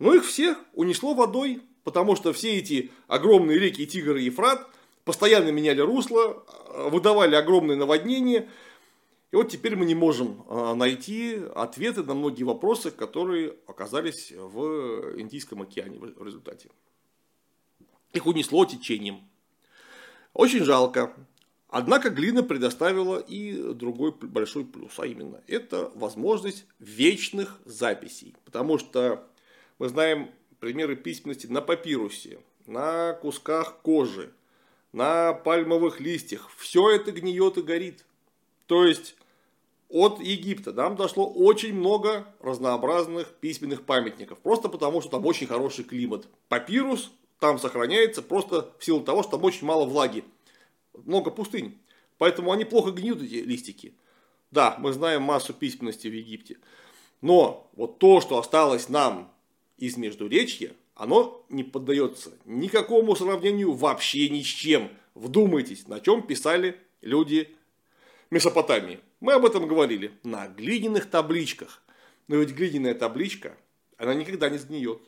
но 0.00 0.14
их 0.14 0.26
всех 0.26 0.58
унесло 0.74 1.14
водой, 1.14 1.62
потому 1.84 2.16
что 2.16 2.32
все 2.32 2.56
эти 2.56 2.90
огромные 3.06 3.56
реки 3.60 3.86
Тигр 3.86 4.16
и 4.16 4.24
Ефрат 4.24 4.66
постоянно 5.04 5.50
меняли 5.50 5.80
русло, 5.80 6.44
выдавали 6.90 7.36
огромные 7.36 7.76
наводнения, 7.76 8.48
и 9.30 9.36
вот 9.36 9.48
теперь 9.48 9.76
мы 9.76 9.84
не 9.84 9.94
можем 9.94 10.44
а, 10.48 10.74
найти 10.74 11.38
ответы 11.54 12.02
на 12.02 12.14
многие 12.14 12.42
вопросы, 12.42 12.90
которые 12.90 13.54
оказались 13.68 14.32
в 14.32 15.20
Индийском 15.20 15.62
океане 15.62 16.00
в 16.00 16.26
результате. 16.26 16.68
Их 18.12 18.26
унесло 18.26 18.64
течением. 18.64 19.20
Очень 20.32 20.64
жалко. 20.64 21.14
Однако 21.68 22.10
глина 22.10 22.42
предоставила 22.42 23.18
и 23.18 23.72
другой 23.74 24.12
большой 24.12 24.64
плюс, 24.64 24.98
а 24.98 25.06
именно 25.06 25.40
это 25.46 25.92
возможность 25.94 26.66
вечных 26.80 27.60
записей. 27.64 28.34
Потому 28.44 28.78
что 28.78 29.24
мы 29.78 29.88
знаем 29.88 30.30
примеры 30.58 30.96
письменности 30.96 31.46
на 31.46 31.60
папирусе, 31.60 32.40
на 32.66 33.12
кусках 33.12 33.78
кожи, 33.82 34.32
на 34.92 35.32
пальмовых 35.32 36.00
листьях. 36.00 36.50
Все 36.56 36.90
это 36.90 37.12
гниет 37.12 37.56
и 37.56 37.62
горит. 37.62 38.04
То 38.66 38.84
есть 38.84 39.14
от 39.88 40.20
Египта 40.20 40.72
нам 40.72 40.96
дошло 40.96 41.28
очень 41.28 41.74
много 41.74 42.26
разнообразных 42.40 43.28
письменных 43.34 43.84
памятников. 43.84 44.40
Просто 44.40 44.68
потому, 44.68 45.00
что 45.00 45.10
там 45.10 45.26
очень 45.26 45.46
хороший 45.46 45.84
климат. 45.84 46.28
Папирус 46.48 47.12
там 47.40 47.58
сохраняется 47.58 48.22
просто 48.22 48.72
в 48.78 48.84
силу 48.84 49.00
того, 49.00 49.22
что 49.22 49.32
там 49.32 49.44
очень 49.44 49.66
мало 49.66 49.86
влаги. 49.86 50.24
Много 50.92 51.30
пустынь. 51.30 51.78
Поэтому 52.18 52.52
они 52.52 52.64
плохо 52.64 52.92
гниют, 52.92 53.22
эти 53.22 53.36
листики. 53.36 53.94
Да, 54.50 54.76
мы 54.78 54.92
знаем 54.92 55.22
массу 55.22 55.54
письменности 55.54 56.06
в 56.06 56.14
Египте. 56.14 56.58
Но 57.22 57.70
вот 57.74 57.98
то, 57.98 58.20
что 58.20 58.38
осталось 58.38 58.88
нам 58.88 59.32
из 59.78 59.96
Междуречья, 59.96 60.74
оно 60.94 61.44
не 61.48 61.64
поддается 61.64 62.32
никакому 62.44 63.16
сравнению 63.16 63.72
вообще 63.72 64.28
ни 64.28 64.42
с 64.42 64.46
чем. 64.46 64.90
Вдумайтесь, 65.14 65.88
на 65.88 66.00
чем 66.00 66.22
писали 66.22 66.78
люди 67.00 67.56
Месопотамии. 68.30 69.00
Мы 69.20 69.32
об 69.32 69.46
этом 69.46 69.66
говорили. 69.66 70.12
На 70.22 70.46
глиняных 70.48 71.08
табличках. 71.08 71.82
Но 72.28 72.36
ведь 72.36 72.50
глиняная 72.50 72.94
табличка, 72.94 73.56
она 73.96 74.14
никогда 74.14 74.50
не 74.50 74.58
сгниет. 74.58 75.00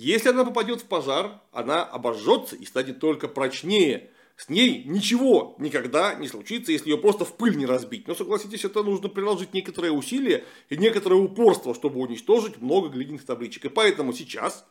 Если 0.00 0.28
она 0.28 0.44
попадет 0.44 0.82
в 0.82 0.84
пожар, 0.84 1.40
она 1.50 1.82
обожжется 1.82 2.54
и 2.54 2.64
станет 2.64 3.00
только 3.00 3.26
прочнее. 3.26 4.10
С 4.36 4.48
ней 4.48 4.84
ничего 4.84 5.56
никогда 5.58 6.14
не 6.14 6.28
случится, 6.28 6.70
если 6.70 6.90
ее 6.90 6.98
просто 6.98 7.24
в 7.24 7.36
пыль 7.36 7.56
не 7.56 7.66
разбить. 7.66 8.06
Но 8.06 8.14
согласитесь, 8.14 8.64
это 8.64 8.84
нужно 8.84 9.08
приложить 9.08 9.54
некоторые 9.54 9.90
усилия 9.90 10.44
и 10.68 10.76
некоторое 10.76 11.16
упорство, 11.16 11.74
чтобы 11.74 11.98
уничтожить 11.98 12.62
много 12.62 12.90
глиняных 12.90 13.26
табличек. 13.26 13.64
И 13.64 13.68
поэтому 13.68 14.12
сейчас, 14.12 14.64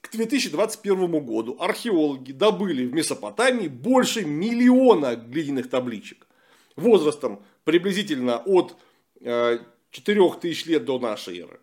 к 0.00 0.10
2021 0.10 1.24
году, 1.24 1.56
археологи 1.60 2.32
добыли 2.32 2.84
в 2.84 2.92
Месопотамии 2.92 3.68
больше 3.68 4.24
миллиона 4.24 5.14
глиняных 5.14 5.70
табличек. 5.70 6.26
Возрастом 6.74 7.44
приблизительно 7.62 8.38
от 8.38 8.74
4000 9.22 10.66
э, 10.66 10.68
лет 10.72 10.84
до 10.84 10.98
нашей 10.98 11.42
эры. 11.42 11.60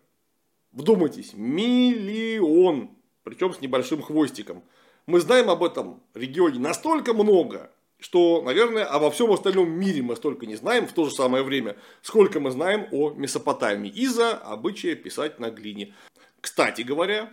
Вдумайтесь, 0.76 1.32
миллион, 1.32 2.90
причем 3.24 3.54
с 3.54 3.62
небольшим 3.62 4.02
хвостиком. 4.02 4.62
Мы 5.06 5.20
знаем 5.20 5.48
об 5.48 5.64
этом 5.64 6.02
регионе 6.12 6.58
настолько 6.58 7.14
много, 7.14 7.70
что, 7.98 8.42
наверное, 8.42 8.84
обо 8.84 9.10
всем 9.10 9.32
остальном 9.32 9.70
мире 9.70 10.02
мы 10.02 10.16
столько 10.16 10.44
не 10.44 10.54
знаем 10.54 10.86
в 10.86 10.92
то 10.92 11.06
же 11.06 11.12
самое 11.12 11.42
время, 11.42 11.78
сколько 12.02 12.40
мы 12.40 12.50
знаем 12.50 12.88
о 12.92 13.12
Месопотамии 13.12 13.90
из-за 13.90 14.32
обычая 14.34 14.96
писать 14.96 15.40
на 15.40 15.48
глине. 15.48 15.94
Кстати 16.42 16.82
говоря, 16.82 17.32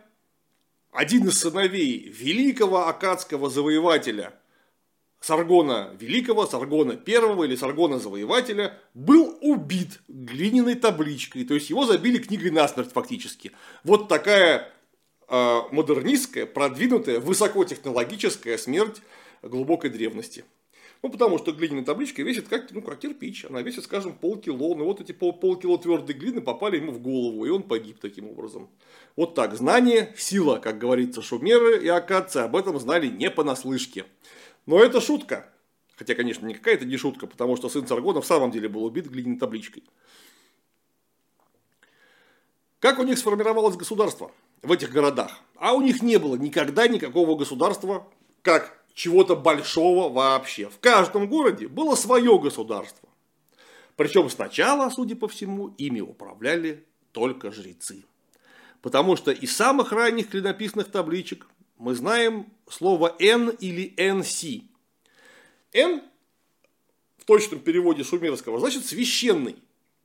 один 0.94 1.28
из 1.28 1.38
сыновей 1.38 2.00
великого 2.00 2.88
акадского 2.88 3.50
завоевателя 3.50 4.40
Саргона 5.24 5.96
Великого, 5.98 6.46
Саргона 6.46 6.98
Первого 6.98 7.46
или 7.46 7.56
Саргона 7.56 7.98
Завоевателя 7.98 8.78
был 8.94 9.38
убит 9.40 10.02
глиняной 10.10 10.76
табличкой. 10.76 11.46
То 11.46 11.54
есть 11.54 11.70
его 11.70 11.86
забили 11.86 12.18
книгой 12.18 12.52
насмерть 12.52 12.92
фактически. 12.92 13.54
Вот 13.86 14.10
такая 14.10 14.70
э, 15.30 15.60
модернистская, 15.72 16.46
продвинутая, 16.46 17.22
высокотехнологическая 17.22 18.58
смерть 18.58 19.02
глубокой 19.42 19.92
древности. 19.92 20.44
Ну, 21.02 21.10
потому 21.10 21.38
что 21.38 21.54
глиняная 21.54 21.86
табличка 21.86 22.22
весит 22.22 22.50
как, 22.50 22.70
ну, 22.72 22.82
как 22.82 23.00
кирпич. 23.00 23.46
Она 23.46 23.62
весит, 23.62 23.86
скажем, 23.86 24.14
полкило. 24.14 24.76
Ну, 24.76 24.84
вот 24.84 25.00
эти 25.00 25.14
пол, 25.14 25.32
полкило 25.32 25.78
твердой 25.78 26.16
глины 26.16 26.42
попали 26.42 26.76
ему 26.76 26.92
в 26.92 27.00
голову, 27.00 27.46
и 27.46 27.50
он 27.50 27.64
погиб 27.64 27.98
таким 28.02 28.30
образом. 28.30 28.70
Вот 29.16 29.36
так. 29.36 29.56
Знание– 29.56 30.14
сила, 30.18 30.58
как 30.58 30.80
говорится, 30.80 31.22
шумеры 31.22 31.82
и 31.82 31.88
акадцы 31.88 32.38
об 32.38 32.58
этом 32.58 32.78
знали 32.78 33.08
не 33.08 33.30
понаслышке. 33.30 34.04
Но 34.66 34.80
это 34.80 35.02
шутка. 35.02 35.50
Хотя, 35.96 36.16
конечно, 36.16 36.46
никакая 36.46 36.76
это 36.76 36.86
не 36.86 36.98
шутка, 36.98 37.28
потому 37.28 37.56
что 37.56 37.70
сын 37.70 37.88
Саргона 37.88 38.22
в 38.22 38.26
самом 38.26 38.52
деле 38.52 38.68
был 38.68 38.84
убит 38.84 39.08
глиняной 39.08 39.38
табличкой. 39.38 39.84
Как 42.80 43.00
у 43.00 43.04
них 43.04 43.18
сформировалось 43.18 43.78
государство 43.78 44.32
в 44.62 44.72
этих 44.72 44.92
городах? 44.92 45.40
А 45.56 45.74
у 45.74 45.82
них 45.82 46.02
не 46.02 46.18
было 46.18 46.36
никогда 46.36 46.88
никакого 46.88 47.38
государства, 47.38 48.08
как 48.42 48.84
чего-то 48.94 49.36
большого 49.36 50.12
вообще. 50.12 50.70
В 50.70 50.80
каждом 50.80 51.28
городе 51.28 51.68
было 51.68 51.96
свое 51.96 52.38
государство. 52.40 53.08
Причем 53.96 54.30
сначала, 54.30 54.90
судя 54.90 55.16
по 55.16 55.28
всему, 55.28 55.70
ими 55.78 56.02
управляли 56.02 56.86
только 57.12 57.52
жрецы. 57.52 58.06
Потому 58.82 59.16
что 59.16 59.32
из 59.32 59.56
самых 59.56 59.92
ранних 59.92 60.30
клинописных 60.30 60.92
табличек 60.92 61.48
мы 61.84 61.96
знаем 61.96 62.48
слово 62.70 63.14
«н» 63.20 63.50
или 63.50 63.94
«нс». 63.98 64.46
«Н» 65.74 66.02
в 67.18 67.26
точном 67.26 67.60
переводе 67.60 68.06
шумерского 68.06 68.58
значит 68.60 68.86
«священный». 68.86 69.56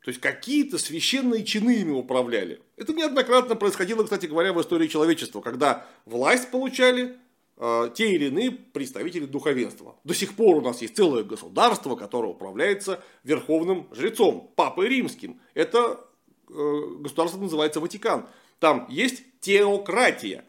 То 0.05 0.11
есть 0.11 0.21
какие-то 0.21 0.77
священные 0.79 1.45
чины 1.45 1.77
ими 1.77 1.93
управляли. 1.93 2.61
Это 2.77 2.93
неоднократно 2.93 3.55
происходило, 3.55 4.03
кстати 4.03 4.27
говоря, 4.27 4.53
в 4.53 4.61
истории 4.61 4.89
человечества, 4.89 5.41
когда 5.41 5.87
власть 6.05 6.51
получали 6.51 7.17
э, 7.57 7.91
те 7.95 8.13
или 8.13 8.27
иные 8.27 8.51
представители 8.51 9.27
духовенства. 9.27 9.95
До 10.03 10.15
сих 10.15 10.35
пор 10.35 10.57
у 10.57 10.61
нас 10.61 10.83
есть 10.83 10.97
целое 10.97 11.23
государство, 11.23 11.95
которое 11.95 12.33
управляется 12.33 13.05
верховным 13.23 13.87
жрецом, 13.93 14.53
папой 14.57 14.89
римским. 14.89 15.41
Это 15.55 16.01
э, 16.49 16.81
государство 16.99 17.39
называется 17.39 17.79
Ватикан. 17.79 18.27
Там 18.59 18.87
есть 18.91 19.23
теократия 19.41 20.45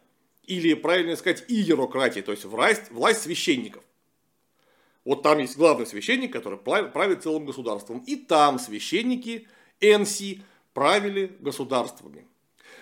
или, 0.49 0.73
правильно 0.73 1.15
сказать, 1.15 1.45
иерократия, 1.47 2.23
то 2.23 2.31
есть 2.31 2.43
власть, 2.43 2.89
власть 2.89 3.21
священников. 3.21 3.83
Вот 5.05 5.21
там 5.21 5.37
есть 5.37 5.55
главный 5.55 5.85
священник, 5.85 6.33
который 6.33 6.57
правит 6.57 7.21
целым 7.21 7.45
государством. 7.45 7.99
И 7.99 8.15
там 8.15 8.57
священники 8.57 9.47
Энси 9.79 10.41
правили 10.73 11.37
государствами. 11.39 12.25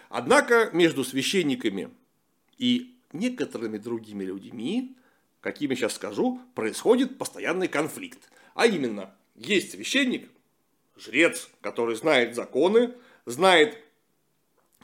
Однако 0.09 0.69
между 0.71 1.03
священниками 1.03 1.89
и 2.57 2.95
некоторыми 3.11 3.77
другими 3.77 4.23
людьми, 4.23 4.95
какими 5.41 5.75
сейчас 5.75 5.95
скажу, 5.95 6.39
происходит 6.55 7.17
постоянный 7.17 7.67
конфликт. 7.67 8.31
А 8.55 8.65
именно, 8.65 9.13
есть 9.35 9.71
священник, 9.71 10.29
жрец, 10.95 11.49
который 11.59 11.95
знает 11.97 12.33
законы, 12.33 12.93
знает, 13.25 13.77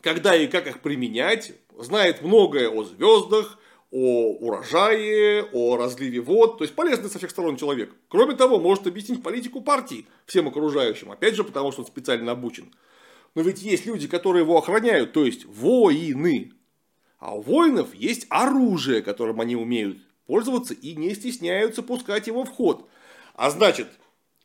когда 0.04 0.36
и 0.36 0.48
как 0.48 0.68
их 0.68 0.82
применять, 0.82 1.54
знает 1.80 2.22
многое 2.22 2.70
о 2.70 2.84
звездах, 2.84 3.58
о 3.90 4.34
урожае, 4.34 5.48
о 5.54 5.78
разливе 5.78 6.20
вод, 6.20 6.58
то 6.58 6.66
есть 6.66 6.76
полезный 6.76 7.10
со 7.10 7.20
всех 7.20 7.32
сторон 7.32 7.56
человек. 7.58 7.96
Кроме 8.10 8.36
того, 8.36 8.60
может 8.60 8.86
объяснить 8.86 9.24
политику 9.24 9.62
партии 9.62 10.06
всем 10.26 10.48
окружающим, 10.48 11.12
опять 11.12 11.36
же, 11.36 11.44
потому 11.44 11.72
что 11.72 11.82
он 11.82 11.88
специально 11.88 12.34
обучен. 12.34 12.74
Но 13.34 13.42
ведь 13.42 13.62
есть 13.62 13.86
люди, 13.86 14.08
которые 14.08 14.44
его 14.44 14.58
охраняют, 14.58 15.14
то 15.14 15.24
есть 15.26 15.46
воины. 15.46 16.52
А 17.20 17.36
у 17.36 17.42
воинов 17.42 17.96
есть 17.96 18.28
оружие, 18.30 19.02
которым 19.02 19.40
они 19.40 19.56
умеют 19.56 20.00
пользоваться 20.26 20.74
и 20.74 20.96
не 20.96 21.16
стесняются 21.16 21.82
пускать 21.82 22.28
его 22.28 22.44
в 22.44 22.50
ход. 22.50 22.90
А 23.36 23.50
значит, 23.50 23.88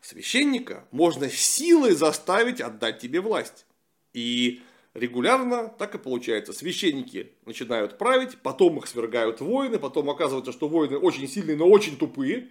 священника 0.03 0.87
можно 0.93 1.29
силой 1.29 1.95
заставить 1.95 2.61
отдать 2.61 3.01
тебе 3.01 3.21
власть. 3.21 3.67
И 4.13 4.63
регулярно 4.99 5.69
так 5.69 5.95
и 5.95 5.99
получается. 5.99 6.53
Священники 6.53 7.33
начинают 7.47 7.99
править, 7.99 8.39
потом 8.39 8.79
их 8.79 8.87
свергают 8.87 9.41
воины, 9.41 9.79
потом 9.79 10.11
оказывается, 10.11 10.53
что 10.53 10.69
воины 10.69 10.99
очень 10.99 11.29
сильные, 11.29 11.57
но 11.57 11.69
очень 11.69 11.97
тупые. 11.97 12.49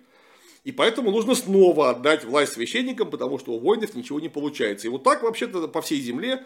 И 0.63 0.71
поэтому 0.71 1.11
нужно 1.11 1.35
снова 1.35 1.91
отдать 1.91 2.25
власть 2.25 2.53
священникам, 2.53 3.09
потому 3.09 3.39
что 3.39 3.53
у 3.53 3.59
воинов 3.59 3.95
ничего 3.95 4.19
не 4.19 4.29
получается. 4.29 4.87
И 4.87 4.89
вот 4.89 5.03
так 5.03 5.23
вообще-то 5.23 5.67
по 5.67 5.81
всей 5.81 6.01
земле 6.01 6.45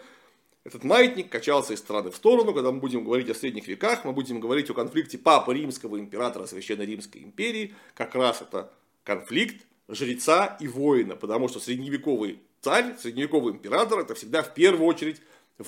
этот 0.64 0.84
маятник 0.84 1.28
качался 1.28 1.74
из 1.74 1.80
стороны 1.80 2.10
в 2.10 2.16
сторону. 2.16 2.54
Когда 2.54 2.70
мы 2.70 2.78
будем 2.78 3.04
говорить 3.04 3.28
о 3.30 3.34
средних 3.34 3.66
веках, 3.66 4.04
мы 4.04 4.12
будем 4.12 4.38
говорить 4.38 4.70
о 4.70 4.74
конфликте 4.74 5.18
папы 5.18 5.54
римского 5.54 5.98
императора 5.98 6.46
Священной 6.46 6.86
Римской 6.86 7.22
империи. 7.22 7.74
Как 7.94 8.14
раз 8.14 8.42
это 8.42 8.72
конфликт 9.02 9.66
жреца 9.88 10.56
и 10.60 10.68
воина. 10.68 11.16
Потому 11.16 11.48
что 11.48 11.58
средневековый 11.58 12.38
царь, 12.60 12.94
средневековый 13.00 13.54
император, 13.54 13.98
это 14.00 14.14
всегда 14.14 14.42
в 14.42 14.54
первую 14.54 14.86
очередь 14.86 15.20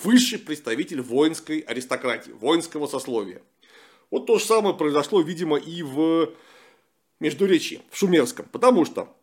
высший 0.02 0.38
представитель 0.38 1.00
воинской 1.00 1.60
аристократии, 1.60 2.32
воинского 2.32 2.86
сословия. 2.86 3.42
Вот 4.10 4.26
то 4.26 4.38
же 4.38 4.44
самое 4.44 4.74
произошло, 4.74 5.20
видимо, 5.20 5.56
и 5.56 5.82
в 5.82 6.30
Междуречии, 7.20 7.82
в 7.90 7.96
Шумерском, 7.96 8.46
потому 8.50 8.84
что 8.84 9.16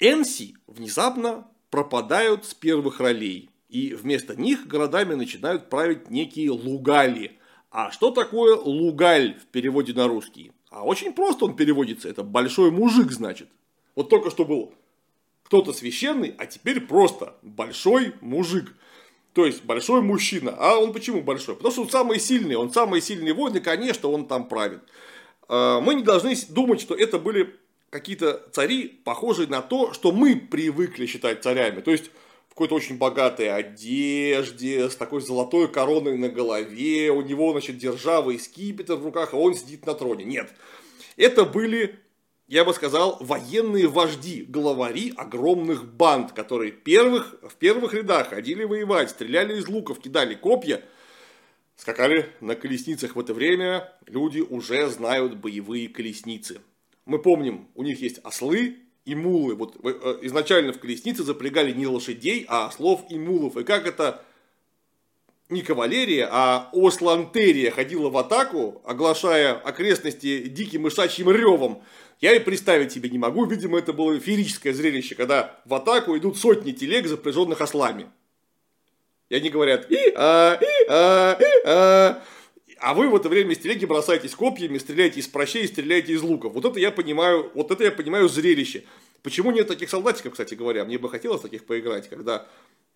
Энси 0.00 0.56
внезапно 0.66 1.46
пропадают 1.70 2.46
с 2.46 2.54
первых 2.54 3.00
ролей, 3.00 3.50
и 3.68 3.94
вместо 3.94 4.34
них 4.34 4.66
городами 4.66 5.14
начинают 5.14 5.70
править 5.70 6.10
некие 6.10 6.50
лугали. 6.50 7.38
А 7.70 7.92
что 7.92 8.10
такое 8.10 8.56
лугаль 8.56 9.38
в 9.38 9.46
переводе 9.46 9.92
на 9.92 10.08
русский? 10.08 10.52
А 10.70 10.84
очень 10.84 11.12
просто 11.12 11.44
он 11.44 11.54
переводится, 11.54 12.08
это 12.08 12.22
большой 12.22 12.70
мужик, 12.70 13.12
значит. 13.12 13.48
Вот 13.94 14.08
только 14.08 14.30
что 14.30 14.44
был 14.44 14.74
кто-то 15.44 15.72
священный, 15.72 16.34
а 16.38 16.46
теперь 16.46 16.80
просто 16.80 17.36
большой 17.42 18.14
мужик. 18.20 18.74
То 19.32 19.46
есть 19.46 19.64
большой 19.64 20.02
мужчина. 20.02 20.54
А 20.58 20.78
он 20.78 20.92
почему 20.92 21.22
большой? 21.22 21.54
Потому 21.56 21.72
что 21.72 21.82
он 21.82 21.90
самый 21.90 22.18
сильный, 22.18 22.56
он 22.56 22.72
самый 22.72 23.00
сильный 23.00 23.32
воин, 23.32 23.60
конечно, 23.62 24.08
он 24.08 24.26
там 24.26 24.48
правит. 24.48 24.80
А, 25.48 25.80
мы 25.80 25.94
не 25.94 26.02
должны 26.02 26.34
думать, 26.48 26.80
что 26.80 26.94
это 26.94 27.18
были 27.18 27.54
какие-то 27.90 28.48
цари, 28.52 28.88
похожие 29.04 29.48
на 29.48 29.62
то, 29.62 29.92
что 29.92 30.12
мы 30.12 30.36
привыкли 30.36 31.06
считать 31.06 31.42
царями. 31.42 31.80
То 31.80 31.90
есть 31.90 32.10
в 32.48 32.54
какой-то 32.54 32.74
очень 32.74 32.98
богатой 32.98 33.52
одежде, 33.52 34.88
с 34.88 34.96
такой 34.96 35.20
золотой 35.20 35.68
короной 35.68 36.16
на 36.16 36.28
голове, 36.28 37.10
у 37.10 37.22
него, 37.22 37.52
значит, 37.52 37.78
держава 37.78 38.30
и 38.30 38.38
скипетр 38.38 38.94
в 38.94 39.04
руках, 39.04 39.32
а 39.32 39.36
он 39.36 39.54
сидит 39.54 39.86
на 39.86 39.94
троне. 39.94 40.24
Нет. 40.24 40.50
Это 41.16 41.44
были 41.44 41.98
я 42.50 42.64
бы 42.64 42.74
сказал, 42.74 43.16
военные 43.20 43.86
вожди, 43.86 44.42
главари 44.42 45.14
огромных 45.16 45.84
банд, 45.84 46.32
которые 46.32 46.72
первых, 46.72 47.36
в 47.48 47.54
первых 47.54 47.94
рядах 47.94 48.30
ходили 48.30 48.64
воевать, 48.64 49.10
стреляли 49.10 49.56
из 49.56 49.68
луков, 49.68 50.00
кидали 50.00 50.34
копья, 50.34 50.82
скакали 51.76 52.28
на 52.40 52.56
колесницах. 52.56 53.14
В 53.14 53.20
это 53.20 53.34
время 53.34 53.92
люди 54.06 54.40
уже 54.40 54.88
знают 54.88 55.36
боевые 55.36 55.88
колесницы. 55.88 56.60
Мы 57.06 57.20
помним, 57.20 57.68
у 57.76 57.84
них 57.84 58.02
есть 58.02 58.18
ослы 58.24 58.78
и 59.04 59.14
мулы. 59.14 59.54
Вот 59.54 59.76
э, 59.84 60.18
изначально 60.22 60.72
в 60.72 60.80
колеснице 60.80 61.22
запрягали 61.22 61.70
не 61.70 61.86
лошадей, 61.86 62.46
а 62.48 62.66
ослов 62.66 63.04
и 63.10 63.16
мулов. 63.16 63.56
И 63.58 63.62
как 63.62 63.86
это 63.86 64.24
не 65.50 65.62
кавалерия, 65.62 66.28
а 66.30 66.70
ослантерия 66.72 67.70
ходила 67.70 68.08
в 68.08 68.16
атаку, 68.16 68.82
оглашая 68.84 69.54
окрестности 69.54 70.48
диким 70.48 70.82
мышачьим 70.82 71.30
ревом. 71.30 71.82
Я 72.20 72.34
и 72.34 72.38
представить 72.38 72.92
себе 72.92 73.08
не 73.08 73.18
могу. 73.18 73.46
Видимо, 73.46 73.78
это 73.78 73.92
было 73.92 74.18
феерическое 74.18 74.72
зрелище, 74.72 75.14
когда 75.14 75.60
в 75.64 75.74
атаку 75.74 76.16
идут 76.16 76.38
сотни 76.38 76.72
телег, 76.72 77.06
запряженных 77.06 77.60
ослами. 77.60 78.10
И 79.30 79.34
они 79.34 79.48
говорят, 79.48 79.90
и, 79.90 80.12
а, 80.16 80.58
и, 80.60 80.86
а, 80.88 81.38
и, 81.40 81.66
а. 81.66 82.22
А 82.80 82.94
вы 82.94 83.08
в 83.10 83.14
это 83.14 83.28
время 83.28 83.52
из 83.52 83.58
телеги 83.58 83.84
бросаетесь 83.84 84.34
копьями, 84.34 84.78
стреляете 84.78 85.20
из 85.20 85.28
прощей, 85.28 85.68
стреляете 85.68 86.14
из 86.14 86.22
луков. 86.22 86.54
Вот 86.54 86.64
это 86.64 86.80
я 86.80 86.90
понимаю, 86.90 87.50
вот 87.54 87.70
это 87.70 87.84
я 87.84 87.90
понимаю 87.90 88.26
зрелище. 88.28 88.84
Почему 89.22 89.50
нет 89.50 89.68
таких 89.68 89.90
солдатиков, 89.90 90.32
кстати 90.32 90.54
говоря? 90.54 90.86
Мне 90.86 90.96
бы 90.96 91.10
хотелось 91.10 91.42
таких 91.42 91.66
поиграть, 91.66 92.08
когда 92.08 92.46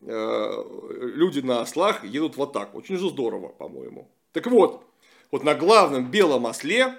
люди 0.04 1.40
на 1.40 1.62
ослах 1.62 2.04
едут 2.04 2.36
в 2.36 2.42
атаку. 2.42 2.78
Очень 2.78 2.98
же 2.98 3.08
здорово, 3.08 3.48
по-моему. 3.48 4.10
Так 4.32 4.46
вот, 4.46 4.84
вот 5.30 5.44
на 5.44 5.54
главном 5.54 6.10
белом 6.10 6.46
осле 6.46 6.98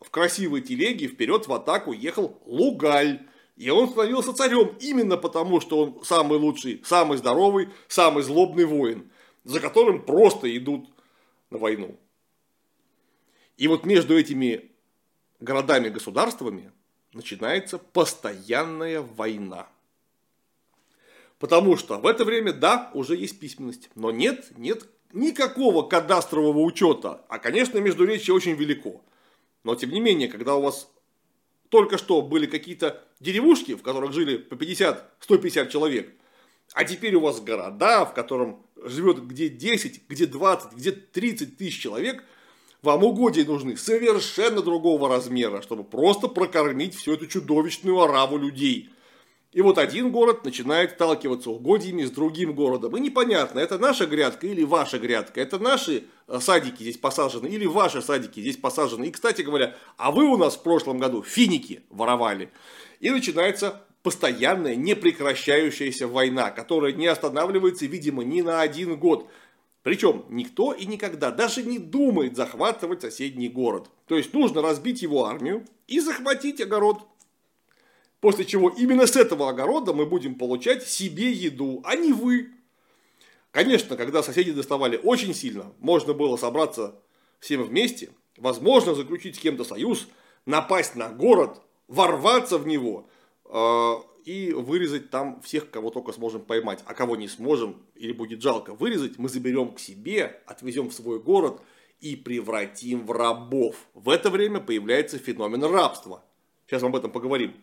в 0.00 0.10
красивой 0.10 0.62
телеге 0.62 1.08
вперед 1.08 1.46
в 1.46 1.52
атаку 1.52 1.92
ехал 1.92 2.40
Лугаль. 2.46 3.26
И 3.56 3.68
он 3.68 3.88
становился 3.88 4.32
царем 4.32 4.76
именно 4.80 5.16
потому, 5.16 5.60
что 5.60 5.78
он 5.78 6.04
самый 6.04 6.38
лучший, 6.38 6.80
самый 6.84 7.18
здоровый, 7.18 7.68
самый 7.86 8.22
злобный 8.22 8.64
воин, 8.64 9.10
за 9.44 9.60
которым 9.60 10.02
просто 10.02 10.56
идут 10.56 10.88
на 11.50 11.58
войну. 11.58 11.98
И 13.58 13.68
вот 13.68 13.84
между 13.84 14.18
этими 14.18 14.70
городами-государствами 15.38 16.72
начинается 17.12 17.78
постоянная 17.78 19.02
война. 19.02 19.68
Потому 21.42 21.76
что 21.76 21.98
в 21.98 22.06
это 22.06 22.24
время, 22.24 22.52
да, 22.52 22.88
уже 22.94 23.16
есть 23.16 23.40
письменность, 23.40 23.90
но 23.96 24.12
нет, 24.12 24.52
нет 24.56 24.86
никакого 25.12 25.82
кадастрового 25.82 26.60
учета. 26.60 27.24
А, 27.28 27.40
конечно, 27.40 27.78
междуречие 27.78 28.32
очень 28.32 28.52
велико. 28.52 29.02
Но, 29.64 29.74
тем 29.74 29.90
не 29.90 29.98
менее, 29.98 30.28
когда 30.28 30.54
у 30.54 30.62
вас 30.62 30.88
только 31.68 31.98
что 31.98 32.22
были 32.22 32.46
какие-то 32.46 33.02
деревушки, 33.18 33.74
в 33.74 33.82
которых 33.82 34.12
жили 34.12 34.36
по 34.36 34.54
50-150 34.54 35.68
человек, 35.68 36.14
а 36.74 36.84
теперь 36.84 37.16
у 37.16 37.20
вас 37.22 37.40
города, 37.40 38.04
в 38.04 38.14
котором 38.14 38.64
живет 38.76 39.26
где 39.26 39.48
10, 39.48 40.08
где 40.08 40.26
20, 40.26 40.74
где 40.74 40.92
30 40.92 41.58
тысяч 41.58 41.80
человек, 41.80 42.22
вам 42.82 43.02
угодья 43.02 43.44
нужны 43.44 43.76
совершенно 43.76 44.62
другого 44.62 45.08
размера, 45.08 45.60
чтобы 45.60 45.82
просто 45.82 46.28
прокормить 46.28 46.94
всю 46.94 47.14
эту 47.14 47.26
чудовищную 47.26 48.00
ораву 48.00 48.38
людей. 48.38 48.90
И 49.52 49.60
вот 49.60 49.76
один 49.76 50.10
город 50.10 50.44
начинает 50.44 50.92
сталкиваться 50.92 51.50
угодьями 51.50 52.04
с 52.04 52.10
другим 52.10 52.54
городом. 52.54 52.96
И 52.96 53.00
непонятно, 53.00 53.58
это 53.60 53.78
наша 53.78 54.06
грядка 54.06 54.46
или 54.46 54.64
ваша 54.64 54.98
грядка. 54.98 55.42
Это 55.42 55.58
наши 55.58 56.04
э, 56.26 56.40
садики 56.40 56.82
здесь 56.82 56.96
посажены 56.96 57.48
или 57.48 57.66
ваши 57.66 58.00
садики 58.00 58.40
здесь 58.40 58.56
посажены. 58.56 59.06
И, 59.06 59.10
кстати 59.10 59.42
говоря, 59.42 59.76
а 59.98 60.10
вы 60.10 60.24
у 60.24 60.38
нас 60.38 60.56
в 60.56 60.62
прошлом 60.62 60.98
году 60.98 61.22
финики 61.22 61.82
воровали. 61.90 62.50
И 63.00 63.10
начинается 63.10 63.82
постоянная, 64.02 64.74
непрекращающаяся 64.74 66.08
война, 66.08 66.50
которая 66.50 66.92
не 66.92 67.06
останавливается, 67.06 67.84
видимо, 67.84 68.24
ни 68.24 68.40
на 68.40 68.62
один 68.62 68.96
год. 68.96 69.28
Причем 69.82 70.24
никто 70.30 70.72
и 70.72 70.86
никогда 70.86 71.30
даже 71.30 71.62
не 71.62 71.78
думает 71.78 72.36
захватывать 72.36 73.02
соседний 73.02 73.50
город. 73.50 73.90
То 74.06 74.16
есть 74.16 74.32
нужно 74.32 74.62
разбить 74.62 75.02
его 75.02 75.26
армию 75.26 75.66
и 75.88 76.00
захватить 76.00 76.60
огород. 76.60 77.02
После 78.22 78.44
чего 78.44 78.68
именно 78.68 79.08
с 79.08 79.16
этого 79.16 79.48
огорода 79.48 79.92
мы 79.92 80.06
будем 80.06 80.36
получать 80.36 80.86
себе 80.86 81.32
еду, 81.32 81.82
а 81.84 81.96
не 81.96 82.12
вы. 82.12 82.52
Конечно, 83.50 83.96
когда 83.96 84.22
соседи 84.22 84.52
доставали 84.52 84.96
очень 85.02 85.34
сильно, 85.34 85.72
можно 85.80 86.14
было 86.14 86.36
собраться 86.36 86.94
всем 87.40 87.64
вместе, 87.64 88.10
возможно 88.36 88.94
заключить 88.94 89.34
с 89.34 89.40
кем-то 89.40 89.64
союз, 89.64 90.06
напасть 90.46 90.94
на 90.94 91.08
город, 91.08 91.62
ворваться 91.88 92.58
в 92.58 92.66
него 92.68 93.08
э, 93.44 93.94
и 94.24 94.52
вырезать 94.52 95.10
там 95.10 95.42
всех, 95.42 95.68
кого 95.70 95.90
только 95.90 96.12
сможем 96.12 96.42
поймать. 96.42 96.78
А 96.86 96.94
кого 96.94 97.16
не 97.16 97.26
сможем 97.26 97.82
или 97.96 98.12
будет 98.12 98.40
жалко 98.40 98.72
вырезать, 98.72 99.18
мы 99.18 99.28
заберем 99.28 99.74
к 99.74 99.80
себе, 99.80 100.40
отвезем 100.46 100.90
в 100.90 100.94
свой 100.94 101.18
город 101.18 101.60
и 101.98 102.14
превратим 102.14 103.04
в 103.04 103.10
рабов. 103.10 103.74
В 103.94 104.08
это 104.10 104.30
время 104.30 104.60
появляется 104.60 105.18
феномен 105.18 105.64
рабства. 105.64 106.24
Сейчас 106.68 106.82
мы 106.82 106.88
об 106.90 106.96
этом 106.96 107.10
поговорим. 107.10 107.56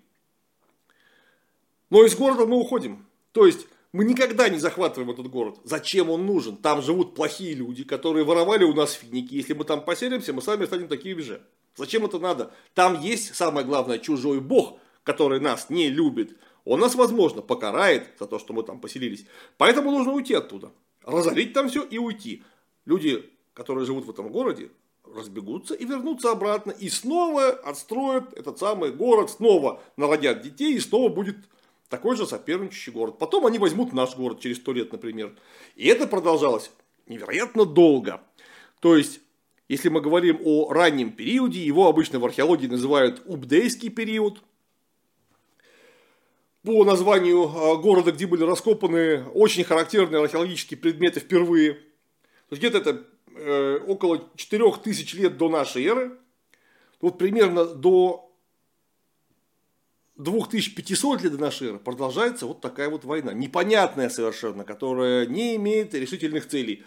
Но 1.89 2.03
из 2.05 2.15
города 2.15 2.45
мы 2.45 2.57
уходим. 2.57 3.05
То 3.31 3.45
есть 3.45 3.67
мы 3.91 4.05
никогда 4.05 4.49
не 4.49 4.59
захватываем 4.59 5.09
этот 5.11 5.29
город. 5.29 5.57
Зачем 5.63 6.09
он 6.09 6.25
нужен? 6.25 6.57
Там 6.57 6.81
живут 6.81 7.15
плохие 7.15 7.53
люди, 7.53 7.83
которые 7.83 8.23
воровали 8.23 8.63
у 8.63 8.73
нас 8.73 8.93
финики. 8.93 9.33
Если 9.33 9.53
мы 9.53 9.63
там 9.63 9.83
поселимся, 9.83 10.33
мы 10.33 10.41
сами 10.41 10.65
станем 10.65 10.87
такими 10.87 11.21
же. 11.21 11.41
Зачем 11.75 12.05
это 12.05 12.19
надо? 12.19 12.51
Там 12.73 13.01
есть, 13.01 13.35
самое 13.35 13.65
главное, 13.65 13.97
чужой 13.97 14.41
бог, 14.41 14.79
который 15.03 15.39
нас 15.39 15.69
не 15.69 15.89
любит. 15.89 16.37
Он 16.65 16.79
нас, 16.79 16.93
возможно, 16.93 17.41
покарает 17.41 18.09
за 18.19 18.27
то, 18.27 18.37
что 18.37 18.53
мы 18.53 18.63
там 18.63 18.79
поселились. 18.79 19.25
Поэтому 19.57 19.91
нужно 19.91 20.13
уйти 20.13 20.35
оттуда. 20.35 20.71
Разорить 21.03 21.53
там 21.53 21.69
все 21.69 21.83
и 21.83 21.97
уйти. 21.97 22.43
Люди, 22.85 23.27
которые 23.53 23.85
живут 23.85 24.05
в 24.05 24.09
этом 24.11 24.29
городе, 24.29 24.69
разбегутся 25.15 25.73
и 25.73 25.85
вернутся 25.85 26.31
обратно. 26.31 26.71
И 26.71 26.89
снова 26.89 27.47
отстроят 27.47 28.33
этот 28.33 28.59
самый 28.59 28.91
город, 28.91 29.31
снова 29.31 29.81
народят 29.97 30.41
детей, 30.41 30.75
и 30.75 30.79
снова 30.79 31.09
будет 31.09 31.37
такой 31.89 32.15
же 32.15 32.25
соперничающий 32.25 32.93
город. 32.93 33.17
Потом 33.17 33.45
они 33.45 33.57
возьмут 33.57 33.91
наш 33.93 34.15
город 34.15 34.39
через 34.39 34.57
сто 34.57 34.71
лет, 34.71 34.91
например. 34.91 35.35
И 35.75 35.87
это 35.87 36.07
продолжалось 36.07 36.71
невероятно 37.07 37.65
долго. 37.65 38.21
То 38.79 38.95
есть, 38.95 39.19
если 39.67 39.89
мы 39.89 39.99
говорим 39.99 40.39
о 40.43 40.71
раннем 40.71 41.11
периоде, 41.11 41.59
его 41.59 41.87
обычно 41.87 42.19
в 42.19 42.25
археологии 42.25 42.67
называют 42.67 43.23
убдейский 43.25 43.89
период. 43.89 44.41
По 46.63 46.83
названию 46.83 47.43
а, 47.43 47.75
города, 47.77 48.11
где 48.11 48.27
были 48.27 48.43
раскопаны 48.43 49.25
очень 49.33 49.63
характерные 49.63 50.21
археологические 50.21 50.77
предметы 50.77 51.19
впервые. 51.19 51.73
То 51.73 52.55
есть, 52.55 52.61
где-то 52.61 52.77
это 52.77 53.07
э, 53.35 53.79
около 53.87 54.29
4000 54.35 55.15
лет 55.15 55.37
до 55.37 55.49
нашей 55.49 55.85
эры. 55.85 56.17
Вот 57.01 57.17
примерно 57.17 57.65
до 57.65 58.28
2500 60.19 61.23
лет 61.23 61.31
до 61.31 61.37
нашей 61.37 61.69
эры 61.69 61.79
продолжается 61.79 62.45
вот 62.45 62.59
такая 62.59 62.89
вот 62.89 63.05
война, 63.05 63.33
непонятная 63.33 64.09
совершенно, 64.09 64.65
которая 64.65 65.25
не 65.25 65.55
имеет 65.55 65.93
решительных 65.93 66.47
целей. 66.47 66.83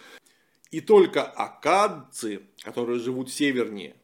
И 0.70 0.80
только 0.80 1.22
акадцы, 1.22 2.42
которые 2.62 2.98
живут 2.98 3.30
севернее, 3.30 3.96